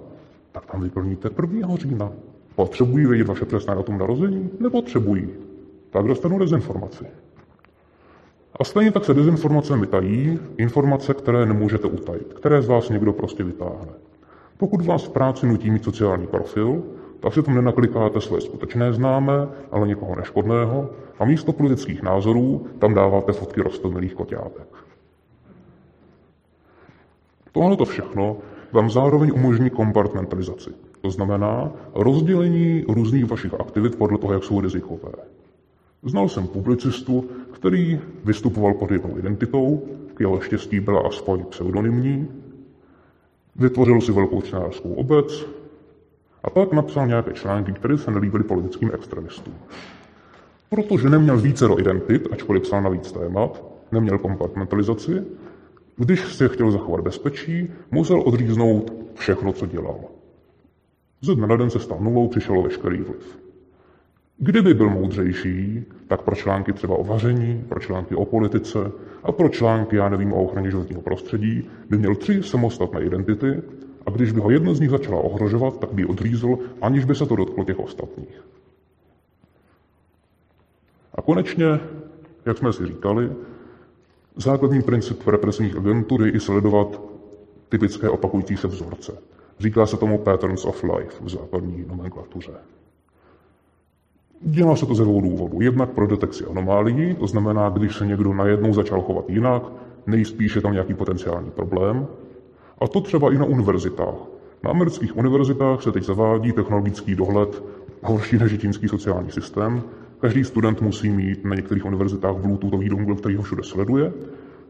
[0.52, 1.76] tak tam vyplníte 1.
[1.76, 2.12] října.
[2.56, 4.50] Potřebují vědět vaše přesné datum narození?
[4.60, 5.28] Nepotřebují.
[5.90, 7.04] Tak dostanu dezinformaci.
[8.60, 13.44] A stejně tak se dezinformacemi tají informace, které nemůžete utajit, které z vás někdo prostě
[13.44, 13.92] vytáhne.
[14.56, 16.82] Pokud vás v práci nutí mít sociální profil,
[17.20, 22.94] tak si tam nenaklikáte své skutečné známé, ale někoho neškodného a místo politických názorů tam
[22.94, 24.87] dáváte fotky rostomilých koťátek.
[27.58, 28.36] Tohle to všechno
[28.72, 30.70] vám zároveň umožní kompartmentalizaci.
[31.00, 35.12] To znamená rozdělení různých vašich aktivit podle toho, jak jsou rizikové.
[36.02, 39.82] Znal jsem publicistu, který vystupoval pod jednou identitou,
[40.14, 42.28] k jeho štěstí byla aspoň pseudonymní,
[43.56, 45.46] vytvořil si velkou čtenářskou obec
[46.44, 49.54] a pak napsal nějaké články, které se nelíbily politickým extremistům.
[50.70, 55.24] Protože neměl více do identit, ačkoliv psal na víc témat, neměl kompartmentalizaci,
[55.98, 60.00] když se chtěl zachovat bezpečí, musel odříznout všechno, co dělal.
[61.20, 63.38] Ze dne na den se stal nulou, přišel veškerý vliv.
[64.38, 68.78] Kdyby byl moudřejší, tak pro články třeba o vaření, pro články o politice
[69.22, 73.62] a pro články, já nevím, o ochraně životního prostředí, by měl tři samostatné identity
[74.06, 77.14] a když by ho jedno z nich začala ohrožovat, tak by ji odřízl, aniž by
[77.14, 78.42] se to dotklo těch ostatních.
[81.14, 81.66] A konečně,
[82.46, 83.30] jak jsme si říkali,
[84.38, 87.00] základní princip represivních agentur je i sledovat
[87.68, 89.18] typické opakující se vzorce.
[89.58, 92.52] Říká se tomu patterns of life v západní nomenklatuře.
[94.40, 95.60] Dělá se to ze dvou důvodů.
[95.60, 99.62] Jednak pro detekci anomálií, to znamená, když se někdo najednou začal chovat jinak,
[100.06, 102.06] nejspíš je tam nějaký potenciální problém.
[102.78, 104.14] A to třeba i na univerzitách.
[104.64, 107.62] Na amerických univerzitách se teď zavádí technologický dohled
[108.02, 109.82] horší než čínský sociální systém.
[110.20, 114.12] Každý student musí mít na některých univerzitách Bluetoothový dongle, který ho všude sleduje.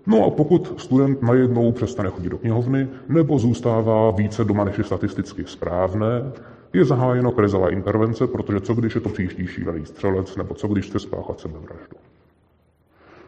[0.06, 4.84] No a pokud student najednou přestane chodit do knihovny nebo zůstává více doma, než je
[4.84, 6.32] statisticky správné,
[6.72, 10.86] je zahájeno krizová intervence, protože co když je to příští šílený střelec, nebo co když
[10.86, 11.96] chce spáchat sebevraždu.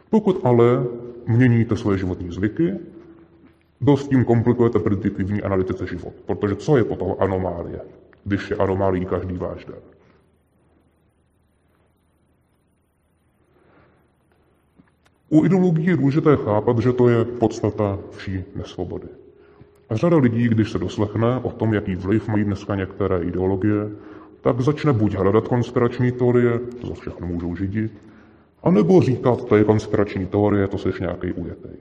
[0.09, 0.85] Pokud ale
[1.27, 2.73] měníte svoje životní zvyky,
[3.81, 6.13] dost tím komplikujete prediktivní analytice život.
[6.25, 7.79] Protože co je potom anomálie,
[8.25, 9.90] když je anomálí každý váš den?
[15.33, 19.07] U ideologií je důležité chápat, že to je podstata vší nesvobody.
[19.89, 23.91] A řada lidí, když se doslechne o tom, jaký vliv mají dneska některé ideologie,
[24.41, 27.91] tak začne buď hledat konspirační teorie, to za všechno můžou židit,
[28.63, 31.75] anebo říkat, to je konspirační teorie, to seš nějaký ujetej.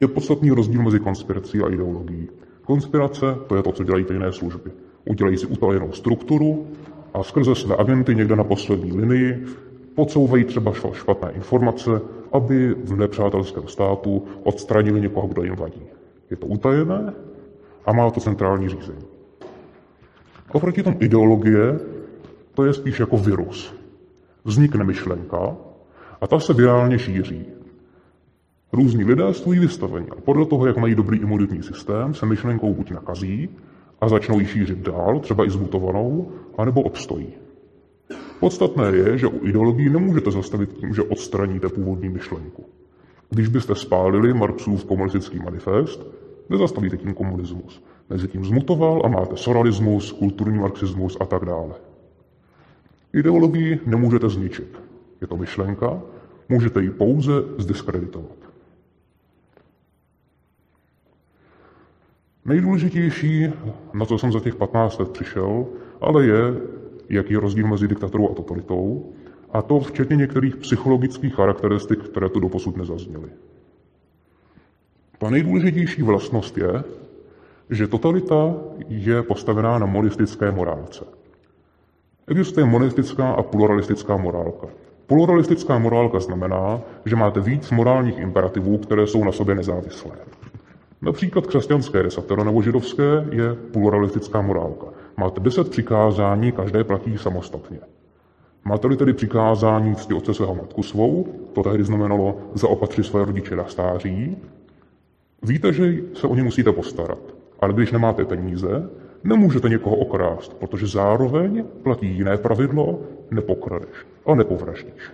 [0.00, 2.28] Je podstatný rozdíl mezi konspirací a ideologií.
[2.64, 4.70] Konspirace to je to, co dělají jiné služby.
[5.04, 6.66] Udělají si utajenou strukturu
[7.14, 9.46] a skrze své agenty někde na poslední linii
[9.96, 12.00] podsouvají třeba špatné informace,
[12.32, 15.82] aby v nepřátelském státu odstranili někoho, kdo jim vadí.
[16.30, 17.14] Je to utajené
[17.86, 19.04] a má to centrální řízení.
[20.52, 21.78] Oproti tomu ideologie,
[22.54, 23.74] to je spíš jako virus.
[24.44, 25.56] Vznikne myšlenka
[26.20, 27.46] a ta se virálně šíří.
[28.72, 32.90] Různí lidé stojí vystavení a podle toho, jak mají dobrý imunitní systém, se myšlenkou buď
[32.90, 33.48] nakazí
[34.00, 37.45] a začnou ji šířit dál, třeba i zmutovanou, anebo obstojí.
[38.40, 42.64] Podstatné je, že u ideologií nemůžete zastavit tím, že odstraníte původní myšlenku.
[43.30, 46.06] Když byste spálili Marxův komunistický manifest,
[46.48, 47.82] nezastavíte tím komunismus.
[48.10, 51.74] Mezi tím zmutoval a máte soralismus, kulturní marxismus a tak dále.
[53.12, 54.80] Ideologii nemůžete zničit.
[55.20, 56.00] Je to myšlenka,
[56.48, 58.36] můžete ji pouze zdiskreditovat.
[62.44, 63.52] Nejdůležitější,
[63.94, 65.66] na co jsem za těch 15 let přišel,
[66.00, 66.54] ale je,
[67.08, 69.12] jaký je rozdíl mezi diktatorou a totalitou,
[69.52, 73.28] a to včetně některých psychologických charakteristik, které tu doposud nezazněly.
[75.18, 76.84] Ta nejdůležitější vlastnost je,
[77.70, 78.54] že totalita
[78.88, 81.04] je postavená na monistické morálce.
[82.28, 84.66] Existuje monistická a pluralistická morálka.
[85.06, 90.12] Pluralistická morálka znamená, že máte víc morálních imperativů, které jsou na sobě nezávislé.
[91.02, 94.86] Například křesťanské desatero nebo židovské je pluralistická morálka.
[95.16, 97.78] Máte deset přikázání, každé platí samostatně.
[98.64, 103.64] Máte-li tedy přikázání cti otce svého matku svou, to tehdy znamenalo zaopatřit své rodiče na
[103.64, 104.36] stáří,
[105.42, 107.18] víte, že se o ně musíte postarat.
[107.60, 108.88] Ale když nemáte peníze,
[109.24, 113.00] nemůžete někoho okrást, protože zároveň platí jiné pravidlo,
[113.30, 115.10] nepokradeš a nepovraždíš.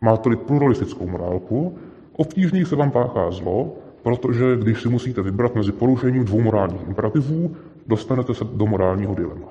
[0.00, 1.78] Máte-li pluralistickou morálku,
[2.12, 7.56] obtížněji se vám páchá zlo, protože když si musíte vybrat mezi porušením dvou morálních imperativů,
[7.86, 9.48] dostanete se do morálního dilema.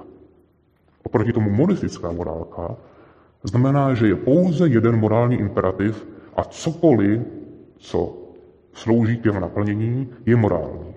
[1.03, 2.75] Oproti tomu monistická morálka
[3.43, 7.21] znamená, že je pouze jeden morální imperativ a cokoliv,
[7.77, 8.17] co
[8.73, 10.93] slouží k jeho naplnění, je morální.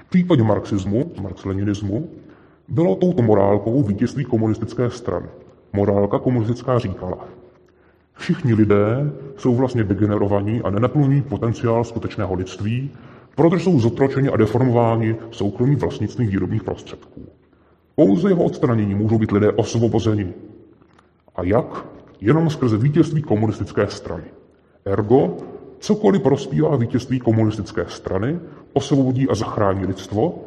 [0.00, 2.08] V případě marxismu, marx-leninismu,
[2.68, 5.26] bylo touto morálkou vítězství komunistické strany.
[5.72, 7.18] Morálka komunistická říkala,
[8.14, 12.90] všichni lidé jsou vlastně degenerovaní a nenaplňují potenciál skutečného lidství,
[13.36, 17.26] protože jsou zotročeni a deformováni soukromí vlastnictví výrobních prostředků.
[17.94, 20.34] Pouze jeho odstranění můžou být lidé osvobozeni.
[21.36, 21.86] A jak?
[22.20, 24.24] Jenom skrze vítězství komunistické strany.
[24.84, 25.36] Ergo,
[25.78, 28.38] cokoliv prospívá vítězství komunistické strany,
[28.72, 30.44] osvobodí a zachrání lidstvo,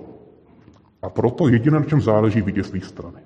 [1.01, 3.17] a proto jediné, na čem záleží vítězství strany.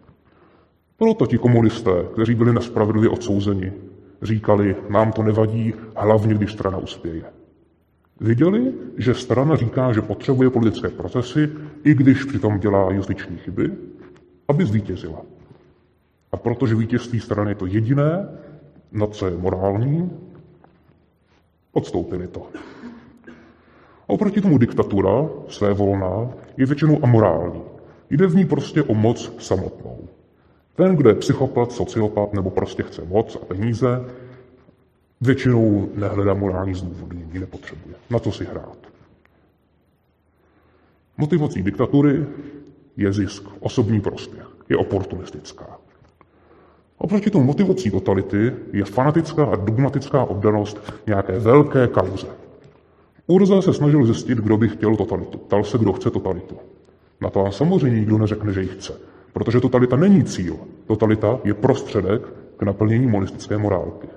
[0.98, 3.74] Proto ti komunisté, kteří byli nespravedlivě odsouzeni,
[4.22, 7.24] říkali, nám to nevadí, hlavně když strana uspěje.
[8.20, 11.50] Viděli, že strana říká, že potřebuje politické procesy,
[11.84, 13.72] i když přitom dělá justiční chyby,
[14.48, 15.22] aby zvítězila.
[16.32, 18.28] A protože vítězství strany je to jediné,
[18.92, 20.12] na co je morální,
[21.72, 22.48] odstoupili to.
[24.04, 27.62] A oproti tomu diktatura, své volná, je většinou amorální.
[28.10, 30.08] Jde v ní prostě o moc samotnou.
[30.76, 34.06] Ten, kdo je psychopat, sociopat nebo prostě chce moc a peníze,
[35.24, 37.96] většinou nehledá morální zdůvodnění, nepotřebuje.
[38.10, 38.78] Na co si hrát?
[41.18, 42.26] Motivací diktatury
[42.98, 45.78] je zisk, osobní prospěch, je oportunistická.
[46.98, 52.28] Oproti tomu motivací totality je fanatická a dogmatická oddanost nějaké velké kauze.
[53.28, 55.38] Urza se snažil zjistit, kdo by chtěl totalitu.
[55.38, 56.58] Ptal se, kdo chce totalitu.
[57.22, 58.94] Na to samozřejmě nikdo neřekne, že ji chce.
[59.34, 60.58] Protože totalita není cíl.
[60.88, 62.22] Totalita je prostředek
[62.58, 64.08] k naplnění monistické morálky.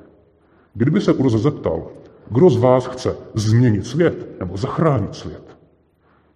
[0.76, 1.86] Kdyby se Urza zeptal,
[2.30, 5.56] kdo z vás chce změnit svět nebo zachránit svět,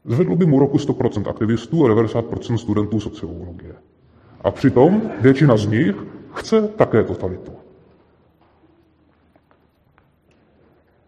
[0.04, 3.74] zvedl by mu roku 100% aktivistů a 90% studentů sociologie.
[4.40, 5.96] A přitom většina z nich
[6.34, 7.52] chce také totalitu.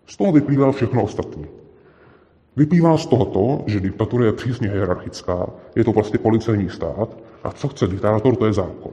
[0.06, 1.46] Z toho vyplývá všechno ostatní.
[2.56, 7.68] Vyplývá z tohoto, že diktatura je přísně hierarchická, je to prostě policejní stát a co
[7.68, 8.92] chce diktátor, to je zákon.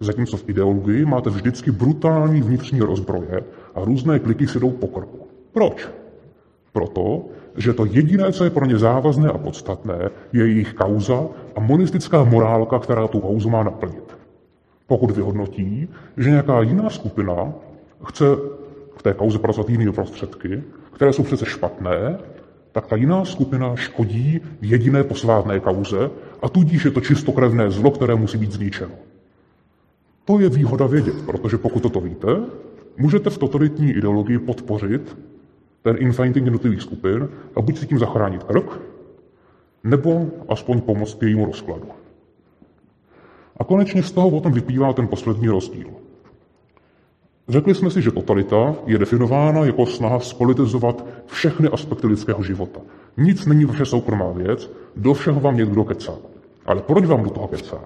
[0.00, 5.26] Zatímco v ideologii máte vždycky brutální vnitřní rozbroje a různé kliky si jdou po krku.
[5.52, 5.88] Proč?
[6.72, 7.24] Proto,
[7.56, 12.24] že to jediné, co je pro ně závazné a podstatné, je jejich kauza a monistická
[12.24, 14.16] morálka, která tu kauzu má naplnit.
[14.86, 17.52] Pokud vyhodnotí, že nějaká jiná skupina
[18.04, 18.24] chce
[18.96, 22.18] v té kauze pracovat jinými prostředky, které jsou přece špatné,
[22.72, 26.10] tak ta jiná skupina škodí jediné posvátné kauze
[26.42, 28.94] a tudíž je to čistokrevné zlo, které musí být zničeno.
[30.24, 32.40] To je výhoda vědět, protože pokud toto víte,
[32.96, 35.16] můžete v totalitní ideologii podpořit
[35.82, 38.80] ten infighting jednotlivých skupin a buď si tím zachránit krk,
[39.84, 41.86] nebo aspoň pomoct k jejímu rozkladu.
[43.56, 45.86] A konečně z toho potom vyplývá ten poslední rozdíl.
[47.48, 52.80] Řekli jsme si, že totalita je definována jako snaha spolitizovat všechny aspekty lidského života.
[53.16, 56.12] Nic není vaše soukromá věc, do všeho vám někdo kecá.
[56.66, 57.78] Ale proč vám do toho kecá?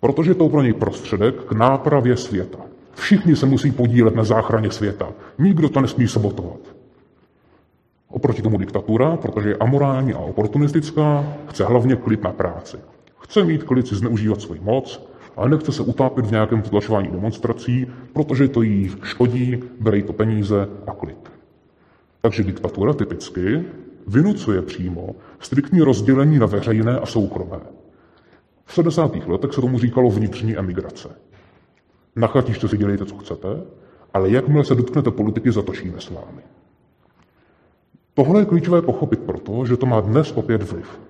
[0.00, 2.58] Protože to je pro něj prostředek k nápravě světa.
[2.94, 5.08] Všichni se musí podílet na záchraně světa.
[5.38, 6.60] Nikdo to nesmí sabotovat.
[8.08, 12.76] Oproti tomu diktatura, protože je amorální a oportunistická, chce hlavně klid na práci.
[13.20, 17.86] Chce mít klid si zneužívat svoji moc, ale nechce se utápit v nějakém potlačování demonstrací,
[18.12, 21.30] protože to jí škodí, bere to peníze a klid.
[22.20, 23.64] Takže diktatura typicky
[24.06, 27.60] vynucuje přímo striktní rozdělení na veřejné a soukromé.
[28.64, 29.16] V 70.
[29.26, 31.08] letech se tomu říkalo vnitřní emigrace.
[32.16, 33.48] Na chatiště si dělejte, co chcete,
[34.14, 36.42] ale jakmile se dotknete politiky, zatočíme s vámi.
[38.14, 41.00] Tohle je klíčové pochopit proto, že to má dnes opět vliv.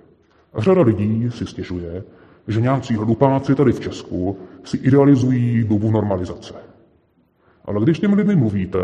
[0.58, 2.04] Řada lidí si stěžuje,
[2.48, 6.54] že nějací hlupáci tady v Česku si idealizují dobu normalizace.
[7.64, 8.78] Ale když těm lidmi mluvíte,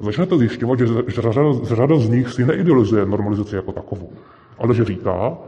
[0.00, 4.10] začnete zjišťovat, že řada, řada z nich si neidealizuje normalizaci jako takovou,
[4.58, 5.38] ale že říká,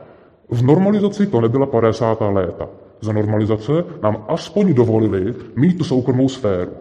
[0.50, 2.18] v normalizaci to nebyla 50.
[2.20, 2.68] léta.
[3.00, 6.72] Za normalizace nám aspoň dovolili mít tu soukromou sféru.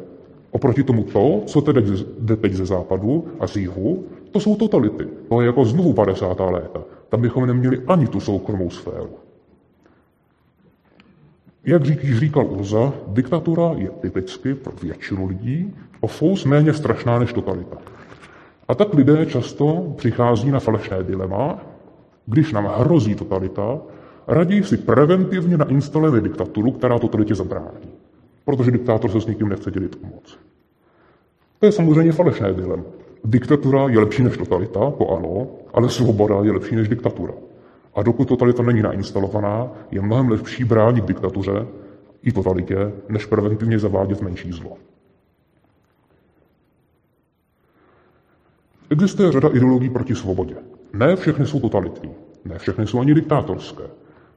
[0.52, 1.86] Oproti tomu to, co teď
[2.20, 5.08] jde teď ze západu a z jihu, to jsou totality.
[5.30, 6.40] To je jako znovu 50.
[6.40, 6.80] léta.
[7.10, 9.10] Tam bychom neměli ani tu soukromou sféru.
[11.66, 17.34] Jak již říkal Urza, diktatura je typicky pro většinu lidí o fous méně strašná než
[17.34, 17.78] totalita.
[18.68, 21.60] A tak lidé často přichází na falešné dilema,
[22.26, 23.80] když nám hrozí totalita,
[24.28, 27.90] raději si preventivně nainstaluje diktaturu, která totalitě zabrání.
[28.46, 30.38] Protože diktátor se s nikým nechce dělit o moc.
[31.60, 32.84] To je samozřejmě falešné dilema.
[33.26, 37.34] Diktatura je lepší než totalita, to ano, ale svoboda je lepší než diktatura.
[37.96, 41.68] A dokud totalita není nainstalovaná, je mnohem lepší bránit diktatuře
[42.24, 44.78] i totalitě, než preventivně zavádět menší zlo.
[48.90, 50.56] Existuje řada ideologií proti svobodě.
[50.94, 52.12] Ne všechny jsou totalitní,
[52.46, 53.84] ne všechny jsou ani diktátorské.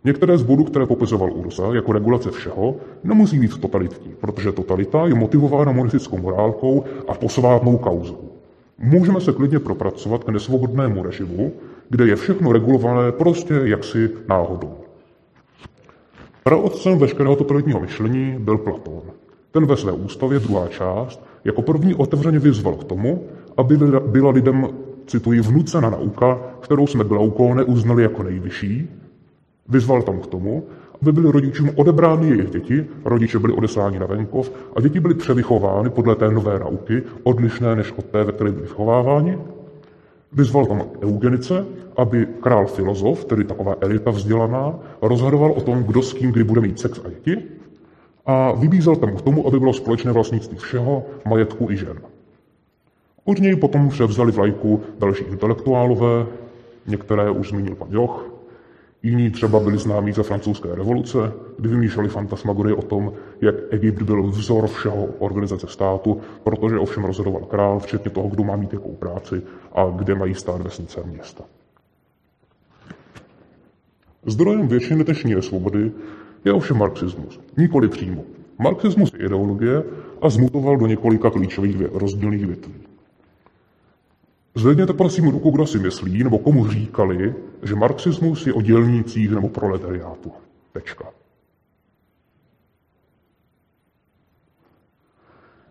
[0.05, 5.15] Některé z bodů, které popisoval Ursa jako regulace všeho, nemusí být totalitní, protože totalita je
[5.15, 8.31] motivována monistickou morálkou a posvátnou kauzou.
[8.79, 11.53] Můžeme se klidně propracovat k nesvobodnému režimu,
[11.89, 14.75] kde je všechno regulované prostě jaksi náhodou.
[16.45, 19.03] Praotcem veškerého totalitního myšlení byl Platón.
[19.51, 23.25] Ten ve své ústavě, druhá část, jako první otevřeně vyzval k tomu,
[23.57, 24.68] aby byla lidem,
[25.07, 28.89] cituji, vnucena nauka, kterou jsme Glaukone uznali jako nejvyšší.
[29.69, 30.64] Vyzval tam k tomu,
[31.03, 35.91] aby byly rodičům odebrány jejich děti, rodiče byli odesláni na venkov a děti byly převychovány
[35.91, 39.39] podle té nové nauky, odlišné než od té, ve které byly vychováváni.
[40.33, 46.12] Vyzval tam eugenice, aby král filozof, tedy taková elita vzdělaná, rozhodoval o tom, kdo s
[46.12, 47.43] kým kdy bude mít sex a děti.
[48.27, 51.99] a vybízel tam k tomu, aby bylo společné vlastnictví všeho, majetku i žen.
[53.25, 56.27] Od něj potom převzali vlajku další intelektuálové,
[56.87, 58.36] některé už zmínil pan Joch,
[59.07, 64.23] jiní třeba byli známí za francouzské revoluce, kdy vymýšleli fantasmagorie o tom, jak Egypt byl
[64.23, 69.43] vzor všeho organizace státu, protože ovšem rozhodoval král, včetně toho, kdo má mít jakou práci
[69.73, 71.45] a kde mají stát vesnice a města.
[74.27, 75.93] Zdrojem většiny dnešní nesvobody
[76.45, 78.23] je ovšem marxismus, nikoli přímo.
[78.59, 79.83] Marxismus je ideologie
[80.23, 82.86] a zmutoval do několika klíčových rozdílných větví.
[84.57, 89.49] Zvedněte prosím ruku, kdo si myslí, nebo komu říkali, že marxismus je o dělnících nebo
[89.49, 90.33] proletariátu.
[90.73, 91.05] Tečka.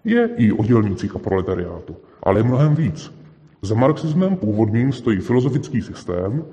[0.04, 3.14] Je i o dělnících a proletariátu, ale je mnohem víc.
[3.62, 6.46] Za marxismem původním stojí filozofický systém,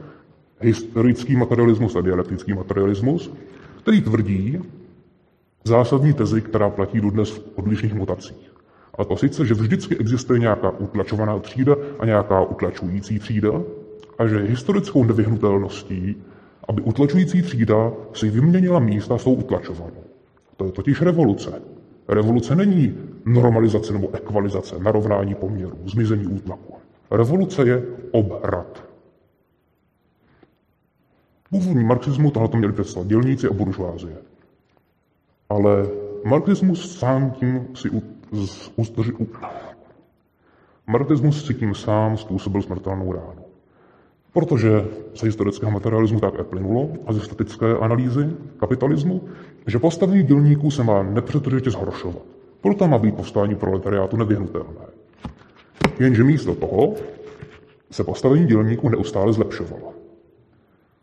[0.60, 3.30] historický materialismus a dialektický materialismus,
[3.82, 4.58] který tvrdí
[5.64, 8.51] zásadní tezi, která platí dodnes v odlišných mutacích.
[8.98, 13.52] A to sice, že vždycky existuje nějaká utlačovaná třída a nějaká utlačující třída
[14.18, 16.16] a že historickou nevyhnutelností,
[16.68, 20.04] aby utlačující třída si vyměnila místa s tou utlačovanou.
[20.56, 21.62] To je totiž revoluce.
[22.08, 26.74] Revoluce není normalizace nebo ekvalizace, narovnání poměrů, zmizení útlaku.
[27.10, 28.84] Revoluce je obrat.
[31.50, 34.16] Původní marxismu tohle měli představit dělníci a buržoázie.
[35.48, 35.88] Ale
[36.24, 37.90] marxismus sám tím si
[38.32, 39.12] z, ústoři,
[40.86, 43.44] Marxismus si tím sám způsobil smrtelnou ránu.
[44.32, 49.28] Protože z historického materialismu tak plynulo a ze statické analýzy kapitalismu,
[49.66, 52.22] že postavení dělníků se má nepřetržitě zhoršovat.
[52.60, 54.86] Proto má být povstání proletariátu nevyhnutelné.
[55.98, 56.94] Jenže místo toho
[57.90, 60.01] se postavení dělníků neustále zlepšovalo.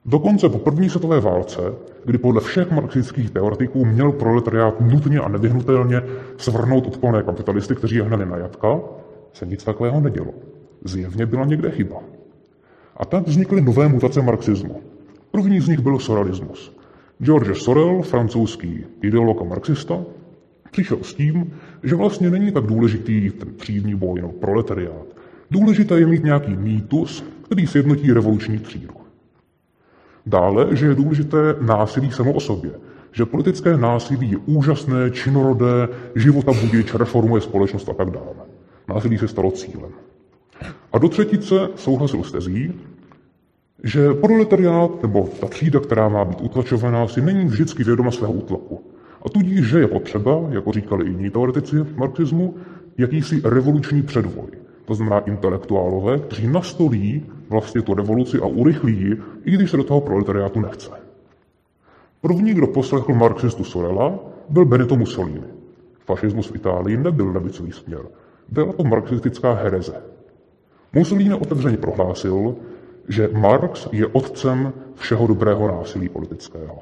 [0.06, 1.60] Dokonce po první světové válce,
[2.06, 6.02] kdy podle všech marxistických teoretiků měl proletariát nutně a nevyhnutelně
[6.38, 8.80] svrhnout odporné kapitalisty, kteří je hnali na jatka,
[9.34, 10.34] se nic takového nedělo.
[10.84, 11.96] Zjevně byla někde chyba.
[12.98, 14.82] A tak vznikly nové mutace marxismu.
[15.32, 16.78] První z nich byl soralismus.
[17.24, 20.04] George Sorel, francouzský ideolog a marxista,
[20.72, 25.06] přišel s tím, že vlastně není tak důležitý ten třídní boj nebo proletariát.
[25.52, 28.99] Důležité je mít nějaký mýtus, který sjednotí revoluční třídu.
[30.30, 32.72] Dále, že je důležité násilí samo o sobě,
[33.12, 38.46] že politické násilí je úžasné, činorodé, života budič, reformuje společnost a tak dále.
[38.88, 39.92] Násilí se stalo cílem.
[40.94, 42.74] A do třetice souhlasil s tezí,
[43.84, 48.82] že proletariát nebo ta třída, která má být utlačovaná, si není vždycky vědoma svého útlaku.
[49.26, 52.56] A tudíž, že je potřeba, jako říkali i jiní teoretici marxismu,
[52.98, 54.60] jakýsi revoluční předvoj
[54.90, 59.84] to znamená intelektuálové, kteří nastolí vlastně tu revoluci a urychlí ji, i když se do
[59.84, 60.92] toho proletariátu nechce.
[62.22, 64.20] První, kdo poslechl marxistu Sorela,
[64.50, 65.44] byl Benito Mussolini.
[66.06, 68.02] Fašismus v Itálii nebyl levicový směr.
[68.50, 70.04] Byla to marxistická hereze.
[70.94, 72.56] Mussolini otevřeně prohlásil,
[73.08, 76.80] že Marx je otcem všeho dobrého násilí politického.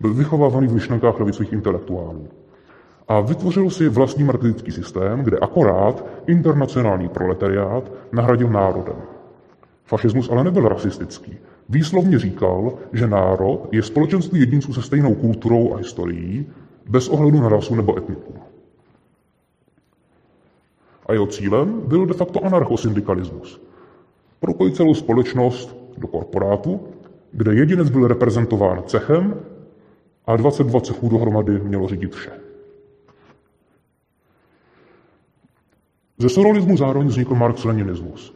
[0.00, 2.28] Byl vychovávaný v myšlenkách levicových intelektuálů
[3.08, 8.96] a vytvořil si vlastní marxistický systém, kde akorát internacionální proletariát nahradil národem.
[9.84, 11.38] Fašismus ale nebyl rasistický.
[11.68, 16.46] Výslovně říkal, že národ je společenství jedinců se stejnou kulturou a historií,
[16.88, 18.36] bez ohledu na rasu nebo etnikum.
[21.06, 23.60] A jeho cílem byl de facto anarchosyndikalismus.
[24.40, 26.88] Propojit celou společnost do korporátu,
[27.32, 29.34] kde jedinec byl reprezentován cechem
[30.26, 32.30] a 22 cechů dohromady mělo řídit vše.
[36.18, 38.33] Ze soralismu zároveň vznikl marx-leninismus.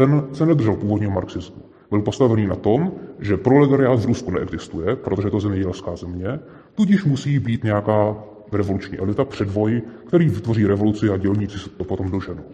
[0.00, 1.62] Ten se nedržel původního marxismu.
[1.90, 6.40] Byl postavený na tom, že proletariát v Rusku neexistuje, protože je to zemědělská země,
[6.74, 8.16] tudíž musí být nějaká
[8.52, 12.44] revoluční elita, předvoj, který vytvoří revoluci a dělníci se to potom doženou.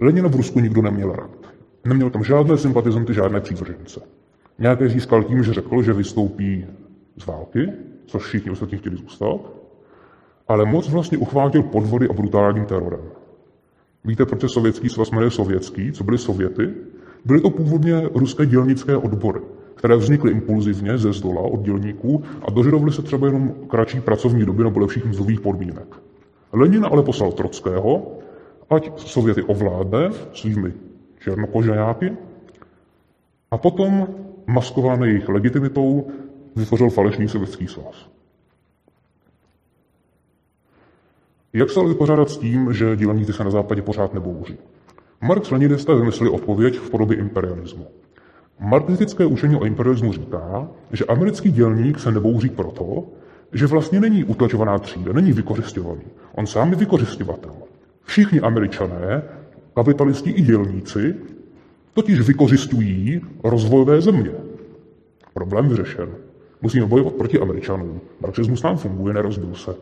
[0.00, 1.30] Lenina v Rusku nikdo neměl rád.
[1.84, 4.00] Neměl tam žádné sympatizanty, žádné přívržence.
[4.58, 6.66] Nějaké získal tím, že řekl, že vystoupí
[7.16, 7.72] z války,
[8.06, 9.40] což všichni ostatní chtěli zůstat,
[10.48, 13.00] ale moc vlastně uchvátil podvody a brutálním terorem.
[14.04, 15.92] Víte, proč se sovětský svaz jmenuje sovětský?
[15.92, 16.74] Co byly Sověty?
[17.24, 19.40] Byly to původně ruské dělnické odbory,
[19.74, 24.64] které vznikly impulzivně ze zdola od dělníků a dožadovaly se třeba jenom kratší pracovní doby
[24.64, 25.96] nebo lepších mzdových podmínek.
[26.52, 28.18] Lenin ale poslal Trockého,
[28.70, 30.72] ať Sověty ovládne svými
[31.20, 32.12] černokožajáky
[33.50, 34.08] a potom,
[34.46, 36.06] maskovaný jejich legitimitou,
[36.56, 38.08] vytvořil falešný sovětský svaz.
[41.58, 44.58] Jak se ale vypořádat s tím, že dělníci se na západě pořád nebouří?
[45.20, 47.86] Marx leninisté vymysleli odpověď v podobě imperialismu.
[48.60, 53.06] Marxistické učení o imperialismu říká, že americký dělník se nebouří proto,
[53.52, 56.02] že vlastně není utlačovaná třída, není vykořišťovaný.
[56.34, 57.52] On sám je vykořišťovatel.
[58.02, 59.22] Všichni američané,
[59.74, 61.14] kapitalisti i dělníci,
[61.94, 64.30] totiž vykořišťují rozvojové země.
[65.34, 66.08] Problém vyřešen.
[66.62, 68.00] Musíme bojovat proti Američanům.
[68.20, 69.74] Marxismus nám funguje, nerozbil se.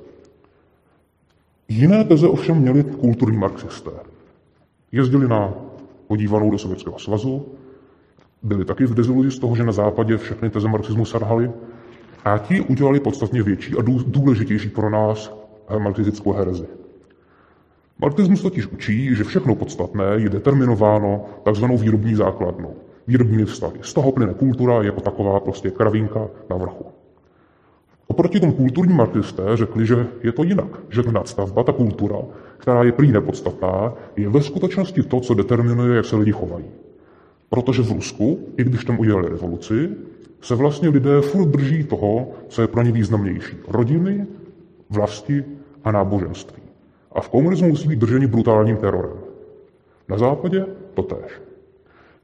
[1.68, 3.90] Jiné teze ovšem měli kulturní marxisté.
[4.92, 5.54] Jezdili na
[6.06, 7.46] podívanou do Sovětského svazu,
[8.42, 11.50] byli taky v deziluzi z toho, že na západě všechny teze marxismu sarhaly
[12.24, 15.36] a ti udělali podstatně větší a důležitější pro nás
[15.78, 16.66] marxistickou herezi.
[17.98, 23.78] Marxismus totiž učí, že všechno podstatné je determinováno takzvanou výrobní základnou, výrobními vztahy.
[23.82, 26.95] Z toho plyne kultura jako taková prostě kravinka na vrchu.
[28.08, 32.16] Oproti tomu kulturní marxisté řekli, že je to jinak, že ta nadstavba, ta kultura,
[32.58, 36.64] která je prý nepodstatná, je ve skutečnosti to, co determinuje, jak se lidi chovají.
[37.48, 39.90] Protože v Rusku, i když tam udělali revoluci,
[40.40, 43.56] se vlastně lidé furt drží toho, co je pro ně významnější.
[43.68, 44.26] Rodiny,
[44.90, 45.44] vlasti
[45.84, 46.62] a náboženství.
[47.12, 49.16] A v komunismu musí být drženi brutálním terorem.
[50.08, 51.40] Na západě to tež.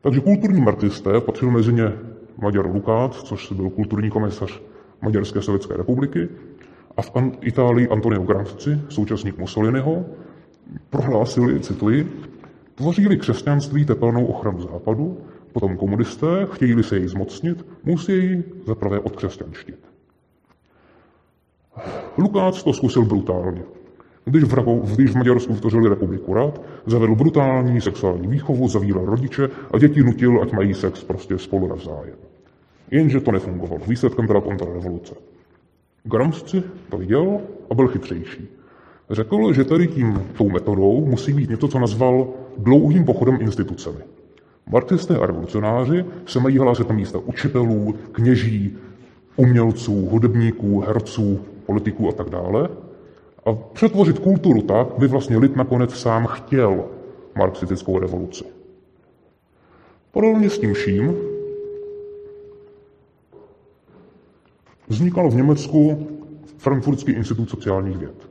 [0.01, 1.93] Takže kulturní marxisté, patřil mezi ně
[2.39, 4.63] Maďar Lukács, což byl kulturní komisař
[5.03, 6.29] Maďarské sovětské republiky,
[6.97, 10.05] a v Itálii Antonio Gramsci, současník Mussoliniho,
[10.91, 12.13] prohlásili, cituji,
[12.75, 15.19] tvoří křesťanství tepelnou ochranu západu,
[15.53, 19.79] potom komunisté, chtějí se jej zmocnit, musí jej zaprvé odkřesťanštit.
[22.19, 23.63] Lukács to zkusil brutálně.
[24.25, 29.49] Když v, Rakou, když v Maďarsku vytvořili republiku rád, zavedl brutální sexuální výchovu, zavíral rodiče
[29.75, 32.17] a děti nutil, ať mají sex prostě spolu navzájem.
[32.93, 33.81] Jenže to nefungovalo.
[33.87, 35.15] Výsledkem byla kontrarevoluce.
[36.05, 37.41] Gramsci to viděl
[37.71, 38.49] a byl chytřejší.
[39.11, 42.29] Řekl, že tady tím, tou metodou musí být něco, co nazval
[42.59, 43.99] dlouhým pochodem institucemi.
[44.67, 48.77] Marxisté a revolucionáři se mají hlásit na místa učitelů, kněží,
[49.37, 52.69] umělců, hudebníků, herců, politiků a tak dále
[53.45, 56.85] a přetvořit kulturu tak, by vlastně lid nakonec sám chtěl
[57.35, 58.45] marxistickou revoluci.
[60.13, 61.32] Podobně s tím vším
[64.93, 66.07] vznikal v Německu
[66.59, 68.29] Frankfurtský institut sociálních věd.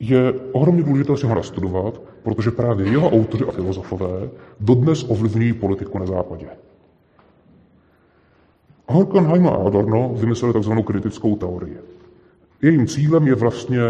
[0.00, 4.30] Je ohromně důležité si ho nastudovat, protože právě jeho autoři a filozofové
[4.60, 6.46] dodnes ovlivňují politiku na západě.
[8.88, 10.72] Horkenheim a Adorno vymysleli tzv.
[10.86, 11.78] kritickou teorii.
[12.62, 13.80] Jejím cílem je vlastně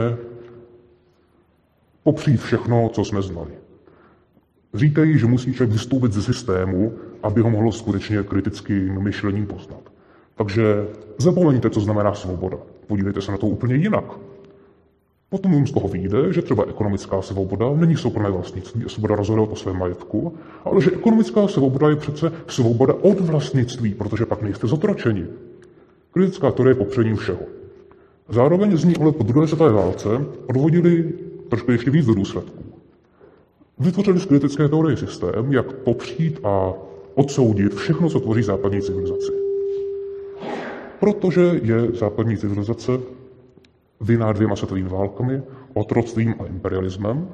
[2.03, 3.51] popřít všechno, co jsme znali.
[4.75, 6.93] Říkají, že musí člověk vystoupit ze systému,
[7.23, 9.98] aby ho mohlo skutečně kritickým myšlením poznat.
[10.39, 10.87] Takže
[11.19, 12.57] zapomeňte, co znamená svoboda.
[12.87, 14.05] Podívejte se na to úplně jinak.
[15.31, 19.53] Potom jim z toho vyjde, že třeba ekonomická svoboda není soukromé vlastnictví a svoboda rozhodovat
[19.53, 20.35] o svém majetku,
[20.65, 25.27] ale že ekonomická svoboda je přece svoboda od vlastnictví, protože pak nejste zotročeni.
[26.13, 27.41] Kritická teorie je popřením všeho.
[28.29, 30.09] Zároveň z ní ale po druhé světové válce
[30.47, 31.13] odvodili
[31.49, 32.65] trošku ještě víc do důsledků.
[33.79, 36.73] Vytvořili z kritické teorie systém, jak popřít a
[37.15, 39.48] odsoudit všechno, co tvoří západní civilizaci.
[41.01, 42.93] Protože je západní civilizace
[44.01, 45.43] vinná dvěma světovými válkami,
[45.75, 47.29] otroctvím a imperialismem,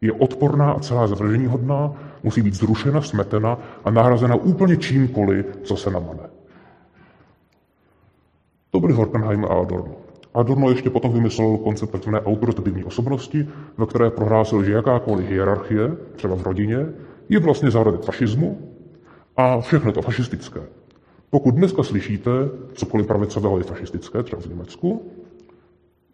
[0.00, 1.92] je odporná a celá zavržení hodná,
[2.22, 6.22] musí být zrušena, smetena a nahrazena úplně čímkoliv, co se namane.
[8.70, 9.94] To byly Horkenheim a Adorno.
[10.34, 12.14] Adorno ještě potom vymyslel koncept tzv.
[12.24, 13.48] autoritativní osobnosti,
[13.78, 16.86] ve které prohlásil, že jakákoliv hierarchie, třeba v rodině,
[17.28, 18.74] je vlastně zárodek fašismu
[19.36, 20.60] a všechno to fašistické.
[21.30, 22.30] Pokud dneska slyšíte
[22.72, 25.02] cokoliv pravicového je fašistické, třeba v Německu,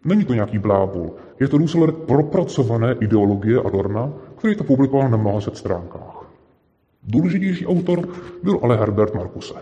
[0.05, 1.11] není to nějaký blábul.
[1.39, 6.25] Je to důsledek propracované ideologie Adorna, který to publikoval na mnoha set stránkách.
[7.03, 8.09] Důležitější autor
[8.43, 9.53] byl ale Herbert Marcuse.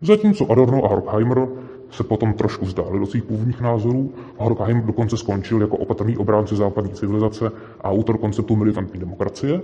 [0.00, 1.48] Zatímco Adorno a Horkheimer
[1.90, 6.56] se potom trošku vzdálili do svých původních názorů a Horkheim dokonce skončil jako opatrný obránce
[6.56, 9.60] západní civilizace a autor konceptu militantní demokracie,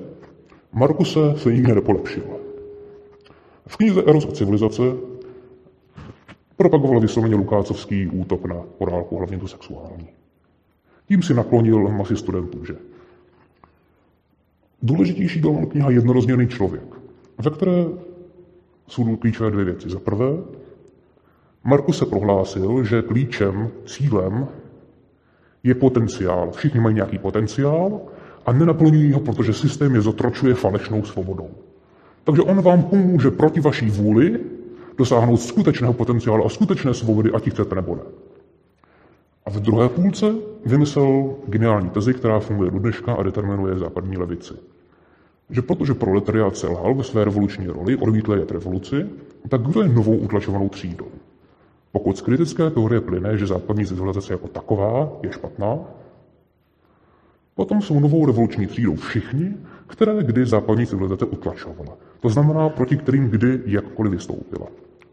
[0.73, 2.48] Markuse se nikdy nepolepšil.
[3.69, 4.83] V knize Eros a civilizace
[6.57, 10.09] propagoval vysloveně Lukácovský útok na morálku, hlavně tu sexuální.
[11.09, 12.77] Tím si naklonil masy studentů, že
[14.83, 16.95] důležitější byla kniha Jednorozměrný člověk,
[17.39, 17.85] ve které
[18.89, 19.91] jsou klíčové dvě věci.
[19.91, 20.31] Za prvé,
[21.65, 24.49] Markus se prohlásil, že klíčem, cílem
[25.63, 26.51] je potenciál.
[26.51, 28.01] Všichni mají nějaký potenciál
[28.47, 31.51] a nenaplňují ho, protože systém je zotročuje falešnou svobodou.
[32.29, 34.41] Takže on vám pomůže proti vaší vůli
[34.99, 38.03] dosáhnout skutečného potenciálu a skutečné svobody, ať ji chcete nebo ne.
[39.47, 40.35] A v druhé půlce
[40.67, 44.55] vymyslel geniální tezi, která funguje do dneška a determinuje západní levici.
[45.51, 49.07] Že protože proletariát selhal ve své revoluční roli, odmítl jet revoluci,
[49.49, 51.09] tak kdo je novou utlačovanou třídou?
[51.93, 55.79] Pokud z kritické teorie plyne, že západní civilizace jako taková je špatná,
[57.55, 59.57] potom jsou novou revoluční třídou všichni,
[59.87, 61.97] které kdy západní civilizace utlačovala.
[62.21, 64.67] To znamená, proti kterým kdy jakkoliv vystoupila.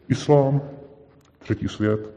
[0.10, 0.62] Islám,
[1.40, 2.14] třetí svět,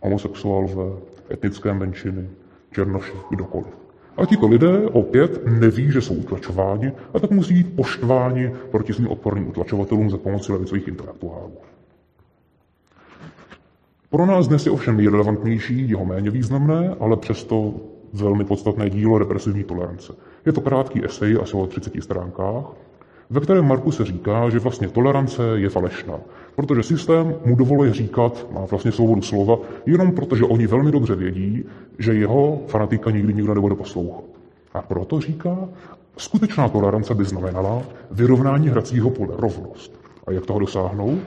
[0.00, 0.96] homosexuálové,
[1.30, 2.28] etnické menšiny,
[2.72, 3.84] černoši, kdokoliv.
[4.16, 9.08] A tito lidé opět neví, že jsou utlačováni a tak musí být poštváni proti svým
[9.08, 11.56] odporným utlačovatelům za pomoci levicových intelektuálů.
[14.10, 17.74] Pro nás dnes je ovšem nejrelevantnější, jeho méně významné, ale přesto
[18.12, 20.12] velmi podstatné dílo represivní tolerance.
[20.46, 22.64] Je to krátký esej, asi o 30 stránkách,
[23.34, 26.14] ve kterém Marku se říká, že vlastně tolerance je falešná,
[26.56, 31.64] protože systém mu dovoluje říkat, má vlastně svobodu slova, jenom protože oni velmi dobře vědí,
[31.98, 34.24] že jeho fanatika nikdy nikdo nebude poslouchat.
[34.74, 35.68] A proto říká,
[36.16, 40.00] skutečná tolerance by znamenala vyrovnání hracího pole, rovnost.
[40.26, 41.18] A jak toho dosáhnout?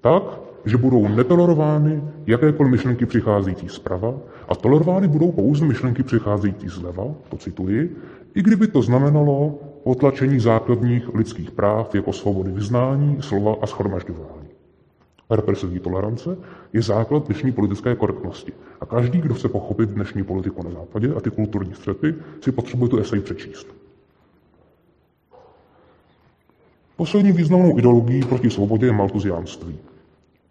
[0.00, 0.22] Tak,
[0.64, 4.14] že budou netolerovány jakékoliv myšlenky přicházející zprava
[4.48, 7.96] a tolerovány budou pouze myšlenky přicházející zleva, to cituji,
[8.34, 14.48] i kdyby to znamenalo potlačení základních lidských práv jako svobody vyznání, slova a schromažďování.
[15.30, 16.38] Represivní tolerance
[16.72, 18.52] je základ dnešní politické korektnosti.
[18.80, 22.88] A každý, kdo chce pochopit dnešní politiku na západě a ty kulturní střety, si potřebuje
[22.88, 23.66] tu esej přečíst.
[26.96, 29.78] Poslední významnou ideologií proti svobodě je maltuziánství.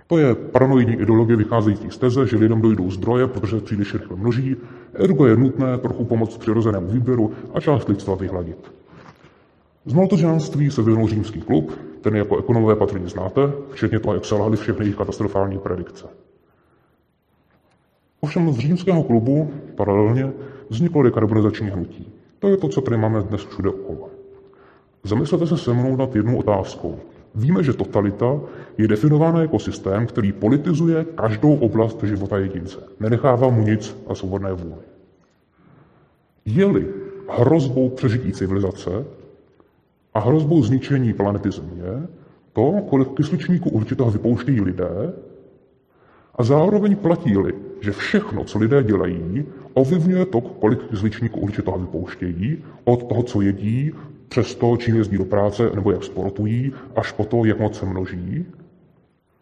[0.07, 4.55] To je paranoidní ideologie vycházející z teze, že lidem dojdou zdroje, protože příliš rychle množí,
[4.93, 8.78] ergo je nutné trochu pomoct přirozenému výběru a část lidstva vyhladit.
[9.85, 11.71] Z maltožánství se vyvinul římský klub,
[12.01, 16.07] ten jako ekonomové patrně znáte, včetně toho, jak selhali všechny jejich katastrofální predikce.
[18.21, 20.31] Ovšem z římského klubu paralelně
[20.69, 22.07] vzniklo dekarbonizační hnutí.
[22.39, 24.09] To je to, co tady máme dnes všude okolo.
[25.03, 26.99] Zamyslete se se mnou nad jednou otázkou.
[27.35, 28.39] Víme, že totalita
[28.77, 32.77] je definována jako systém, který politizuje každou oblast života jedince.
[32.99, 34.81] Nenechává mu nic a svobodné vůli.
[36.45, 36.87] Je-li
[37.29, 39.05] hrozbou přežití civilizace
[40.13, 42.07] a hrozbou zničení planety Země
[42.53, 45.13] to, kolik kysličníku určitého vypouštějí lidé,
[46.39, 53.03] a zároveň platí-li, že všechno, co lidé dělají, ovlivňuje to, kolik kysličníku určitého vypouštějí, od
[53.03, 53.91] toho, co jedí,
[54.29, 57.85] přes to, čím jezdí do práce nebo jak sportují, až po to, jak moc se
[57.85, 58.45] množí,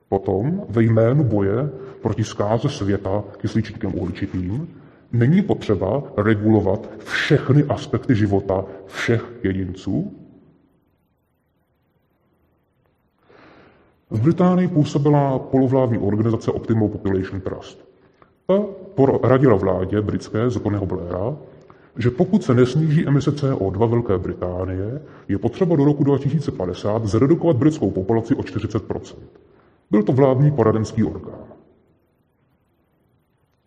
[0.09, 1.70] potom ve jménu boje
[2.01, 4.68] proti zkáze světa kysličníkem uhličitým
[5.11, 10.16] není potřeba regulovat všechny aspekty života všech jedinců,
[14.09, 17.87] V Británii působila polovládní organizace Optimal Population Trust.
[18.47, 18.53] Ta
[18.95, 21.37] poradila vládě britské za Tonyho Blaira,
[21.97, 27.91] že pokud se nesníží emise CO2 Velké Británie, je potřeba do roku 2050 zredukovat britskou
[27.91, 29.15] populaci o 40%
[29.91, 31.45] Byl to vládní poradenský orgán.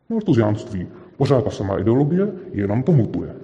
[0.09, 0.87] Maltuziánství,
[1.17, 3.35] pořád ta samá ideologie, jenom to mutuje.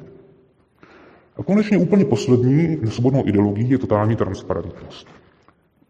[1.36, 5.08] A konečně úplně poslední nesvobodnou ideologií je totální transparentnost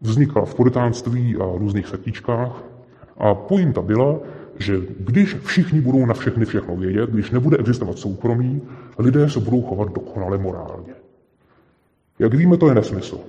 [0.00, 2.62] vznikla v puritánství a různých sektičkách
[3.16, 4.18] a pointa byla,
[4.58, 8.62] že když všichni budou na všechny všechno vědět, když nebude existovat soukromí,
[8.98, 10.94] lidé se budou chovat dokonale morálně.
[12.18, 13.20] Jak víme, to je nesmysl.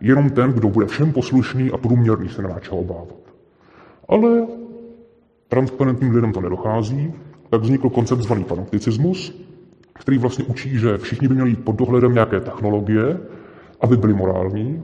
[0.00, 3.18] Jenom ten, kdo bude všem poslušný a průměrný, se nemá čeho obávat.
[4.08, 4.46] Ale
[5.48, 7.12] transparentním lidem to nedochází,
[7.50, 9.42] tak vznikl koncept zvaný panopticismus,
[9.92, 13.20] který vlastně učí, že všichni by měli pod dohledem nějaké technologie,
[13.80, 14.82] aby byli morální,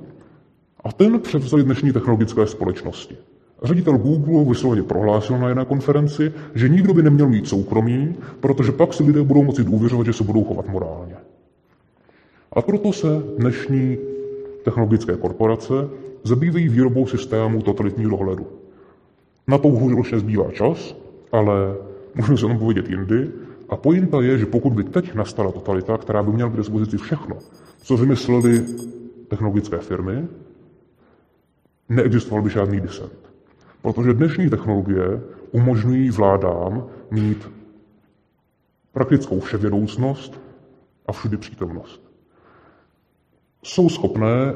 [0.85, 3.17] a ten převzali dnešní technologické společnosti.
[3.63, 8.95] Ředitel Google vysloveně prohlásil na jedné konferenci, že nikdo by neměl mít soukromí, protože pak
[8.95, 11.15] si lidé budou moci důvěřovat, že se budou chovat morálně.
[12.53, 13.09] A proto se
[13.39, 13.99] dnešní
[14.65, 15.75] technologické korporace
[16.25, 18.47] zabývají výrobou systému totalitního dohledu.
[19.49, 20.97] Na to už nezbývá čas,
[21.33, 21.77] ale
[22.15, 23.31] můžeme se o povědět jindy.
[23.69, 27.37] A pointa je, že pokud by teď nastala totalita, která by měla k dispozici všechno,
[27.83, 28.65] co vymysleli
[29.29, 30.29] technologické firmy,
[31.89, 33.13] neexistoval by žádný disent.
[33.83, 35.21] Protože dnešní technologie
[35.53, 37.51] umožňují vládám mít
[38.93, 40.41] praktickou vševědoucnost
[41.07, 42.03] a všudy přítomnost.
[43.63, 44.55] Jsou schopné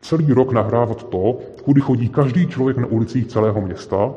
[0.00, 4.14] celý rok nahrávat to, kudy chodí každý člověk na ulicích celého města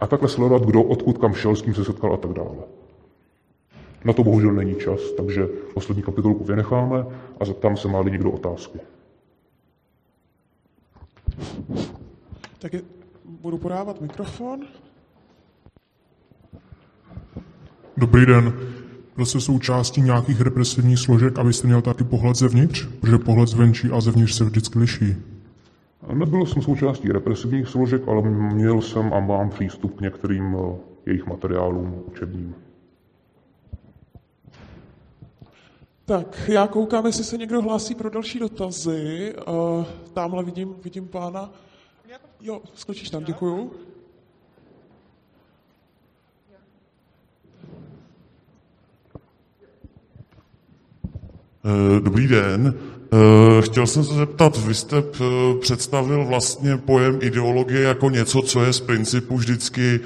[0.00, 2.62] a takhle sledovat, kdo odkud kam šel, s kým se setkal a tak dále.
[4.04, 7.06] Na to bohužel není čas, takže poslední kapitolku vynecháme
[7.40, 8.78] a zeptám se, má někdo otázky.
[12.58, 12.82] Tak je,
[13.24, 14.60] budu podávat mikrofon.
[17.96, 18.52] Dobrý den.
[19.16, 22.88] Byl jste součástí nějakých represivních složek, abyste měl taky pohled zevnitř?
[23.00, 25.16] Protože pohled zvenčí a zevnitř se vždycky liší.
[26.14, 30.76] Nebyl jsem součástí represivních složek, ale měl jsem a mám přístup k některým eh,
[31.06, 32.54] jejich materiálům učebním.
[36.12, 39.34] Tak, já koukám, jestli se někdo hlásí pro další dotazy.
[39.48, 41.50] Uh, tamhle vidím, vidím pána.
[42.40, 43.72] Jo, skočíš tam, děkuju.
[51.64, 52.74] Eh, dobrý den.
[53.12, 54.96] Eh, chtěl jsem se zeptat, vy jste
[55.60, 60.00] představil vlastně pojem ideologie jako něco, co je z principu vždycky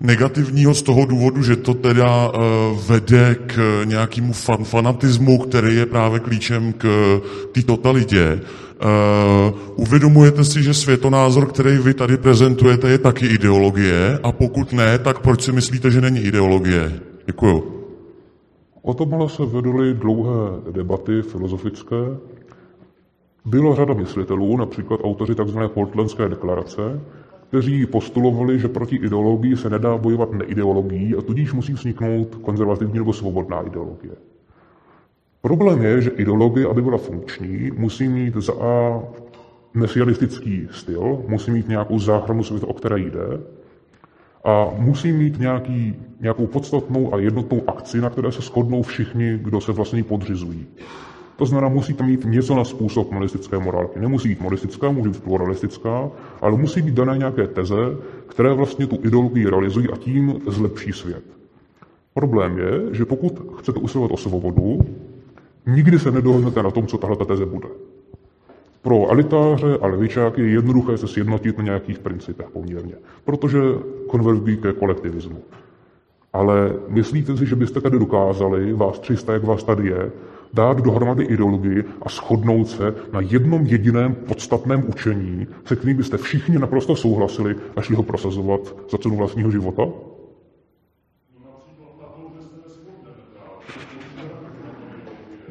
[0.00, 2.32] negativního z toho důvodu, že to teda
[2.88, 6.86] vede k nějakému fan, fanatismu, který je právě klíčem k
[7.52, 8.40] té totalitě.
[9.76, 14.18] uvědomujete si, že světonázor, který vy tady prezentujete, je taky ideologie?
[14.22, 17.00] A pokud ne, tak proč si myslíte, že není ideologie?
[17.26, 17.72] Děkuju.
[18.82, 21.96] O tomhle se vedly dlouhé debaty filozofické.
[23.44, 25.58] Bylo řada myslitelů, například autoři tzv.
[25.74, 27.00] Portlandské deklarace,
[27.48, 33.12] kteří postulovali, že proti ideologii se nedá bojovat neideologií a tudíž musí vzniknout konzervativní nebo
[33.12, 34.12] svobodná ideologie.
[35.40, 39.02] Problém je, že ideologie, aby byla funkční, musí mít za A
[39.74, 43.40] mesianistický styl, musí mít nějakou záchranu světa, o které jde,
[44.44, 49.60] a musí mít nějaký, nějakou podstatnou a jednotnou akci, na které se shodnou všichni, kdo
[49.60, 50.66] se vlastně podřizují.
[51.36, 54.00] To znamená, musí tam mít něco na způsob monistické morálky.
[54.00, 56.10] Nemusí být monistická, může být pluralistická,
[56.40, 61.24] ale musí být dané nějaké teze, které vlastně tu ideologii realizují a tím zlepší svět.
[62.14, 64.78] Problém je, že pokud chcete usilovat o svobodu,
[65.66, 67.68] nikdy se nedohodnete na tom, co tahle teze bude.
[68.82, 73.58] Pro elitáře a levičáky je jednoduché se sjednotit na nějakých principech poměrně, protože
[74.08, 75.38] konvergují ke kolektivismu.
[76.32, 80.12] Ale myslíte si, že byste tady dokázali, vás 300, jak vás tady je,
[80.54, 86.58] dát dohromady ideologii a shodnout se na jednom jediném podstatném učení, se kterým byste všichni
[86.58, 89.82] naprosto souhlasili a šli ho prosazovat za cenu vlastního života?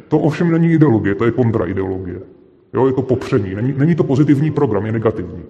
[0.07, 2.21] To ovšem není ideologie, to je kontraideologie.
[2.73, 3.55] Jo, je to popření.
[3.55, 5.43] Není, není to pozitivní program, je negativní.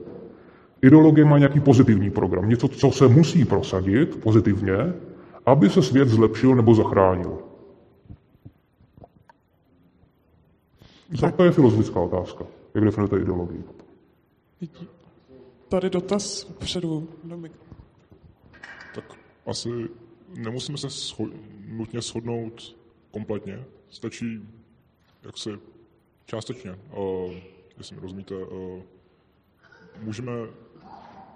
[0.81, 4.93] Ideologie má nějaký pozitivní program, něco, co se musí prosadit pozitivně,
[5.45, 7.37] aby se svět zlepšil nebo zachránil.
[7.37, 7.45] Tak
[11.37, 12.45] to je filozofická otázka.
[12.73, 13.63] Jak definujete ideologii?
[15.69, 17.07] Tady dotaz předu.
[18.95, 19.13] Tak
[19.45, 19.69] asi
[20.35, 21.33] nemusíme se scho-
[21.67, 22.77] nutně shodnout
[23.11, 23.65] kompletně.
[23.89, 24.49] Stačí
[25.23, 25.49] jak si
[26.25, 27.33] Částečně, uh,
[27.77, 28.35] jestli mi rozumíte.
[28.35, 28.81] Uh,
[30.01, 30.31] můžeme,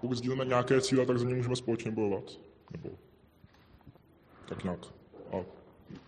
[0.01, 2.39] pokud sdílíme nějaké cíle, tak za ně můžeme společně bojovat.
[2.71, 2.89] Nebo
[4.49, 4.79] tak nějak.
[5.31, 5.35] A...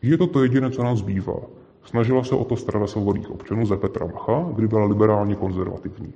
[0.02, 1.36] Je to to jediné, co nám zbývá.
[1.84, 6.14] Snažila se o to strana svobodných občanů ze Petra Macha, kdy byla liberálně konzervativní.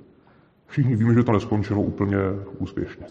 [0.66, 2.16] Všichni víme, že to neskončilo úplně
[2.58, 3.06] úspěšně.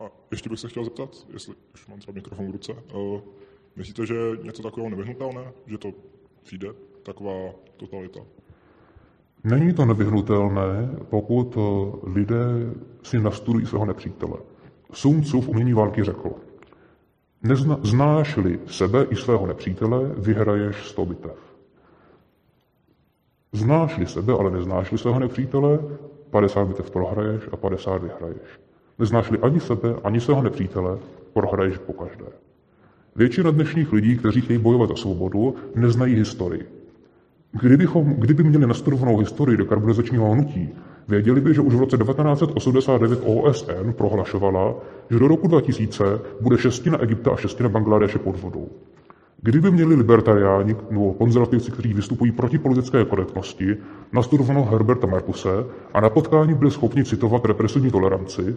[0.00, 3.20] A ještě bych se chtěl zeptat, jestli už mám třeba mikrofon v ruce, uh,
[3.76, 5.92] myslíte, že něco takového nevyhnutelné, že to
[6.42, 6.68] přijde?
[7.04, 8.20] taková totalita.
[9.44, 11.60] Není to nevyhnutelné, pokud eh,
[12.08, 12.44] lidé
[13.02, 14.38] si nastudují svého nepřítele.
[14.92, 16.30] Sun Tzu v umění války řekl,
[17.44, 21.38] Nezna, znáš-li sebe i svého nepřítele, vyhraješ sto bitev.
[23.52, 25.78] Znáš-li sebe, ale neznáš-li svého nepřítele,
[26.30, 28.48] 50 bitev prohraješ a 50 vyhraješ.
[28.98, 30.98] Neznáš-li ani sebe, ani svého nepřítele,
[31.32, 32.26] prohraješ po každé.
[33.16, 36.68] Většina dnešních lidí, kteří chtějí bojovat za svobodu, neznají historii.
[37.52, 40.74] Kdybychom, kdyby měli nastudovanou historii dekarbonizačního hnutí,
[41.08, 44.74] věděli by, že už v roce 1989 OSN prohlašovala,
[45.10, 46.04] že do roku 2000
[46.40, 48.68] bude šestina Egypta a šestina Bangladeše pod vodou.
[49.42, 53.76] Kdyby měli libertariáni nebo konzervativci, kteří vystupují proti politické korektnosti,
[54.12, 55.48] nastudovanou Herberta Markuse
[55.94, 58.56] a na potkání byli schopni citovat represivní toleranci,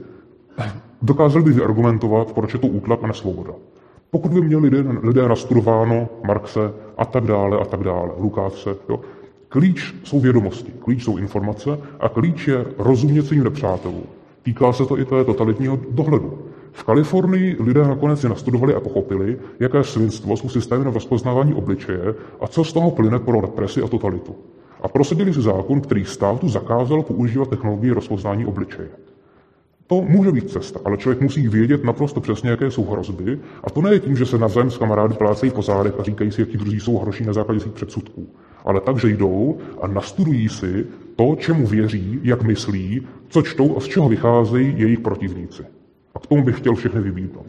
[1.02, 3.54] dokázali by vyargumentovat, proč je to útlak a nesvoboda.
[4.12, 9.00] Pokud by měli lidé, lidé nastudováno Marxe a tak dále a tak dále, Lukáce, jo,
[9.50, 14.04] klíč jsou vědomosti, klíč jsou informace a klíč je rozumět svým nepřátelům.
[14.44, 16.40] Týká se to i té totalitního dohledu.
[16.72, 22.16] V Kalifornii lidé nakonec si nastudovali a pochopili, jaké svinstvo jsou systémy na rozpoznávání obličeje
[22.42, 24.36] a co z toho plyne pro represi a totalitu.
[24.82, 28.90] A prosadili si zákon, který státu zakázal používat technologii rozpoznání obličeje.
[29.88, 33.40] To může být cesta, ale člověk musí vědět naprosto přesně, jaké jsou hrozby.
[33.64, 36.42] A to ne tím, že se navzájem s kamarády plácejí po zádech a říkají si,
[36.42, 38.28] jaký druzí jsou hroší na základě svých předsudků.
[38.68, 43.80] Ale tak, že jdou a nastudují si to, čemu věří, jak myslí, co čtou a
[43.80, 45.66] z čeho vycházejí jejich protivníci.
[46.16, 47.48] A k tomu bych chtěl všechny vybídnout.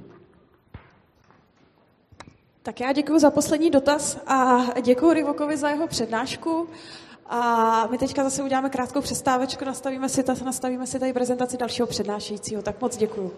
[2.62, 6.66] Tak já děkuji za poslední dotaz a děkuji Rivokovi za jeho přednášku.
[7.26, 12.62] A my teďka zase uděláme krátkou přestávečku, nastavíme si, nastavíme si tady prezentaci dalšího přednášejícího.
[12.62, 13.32] Tak moc děkuju.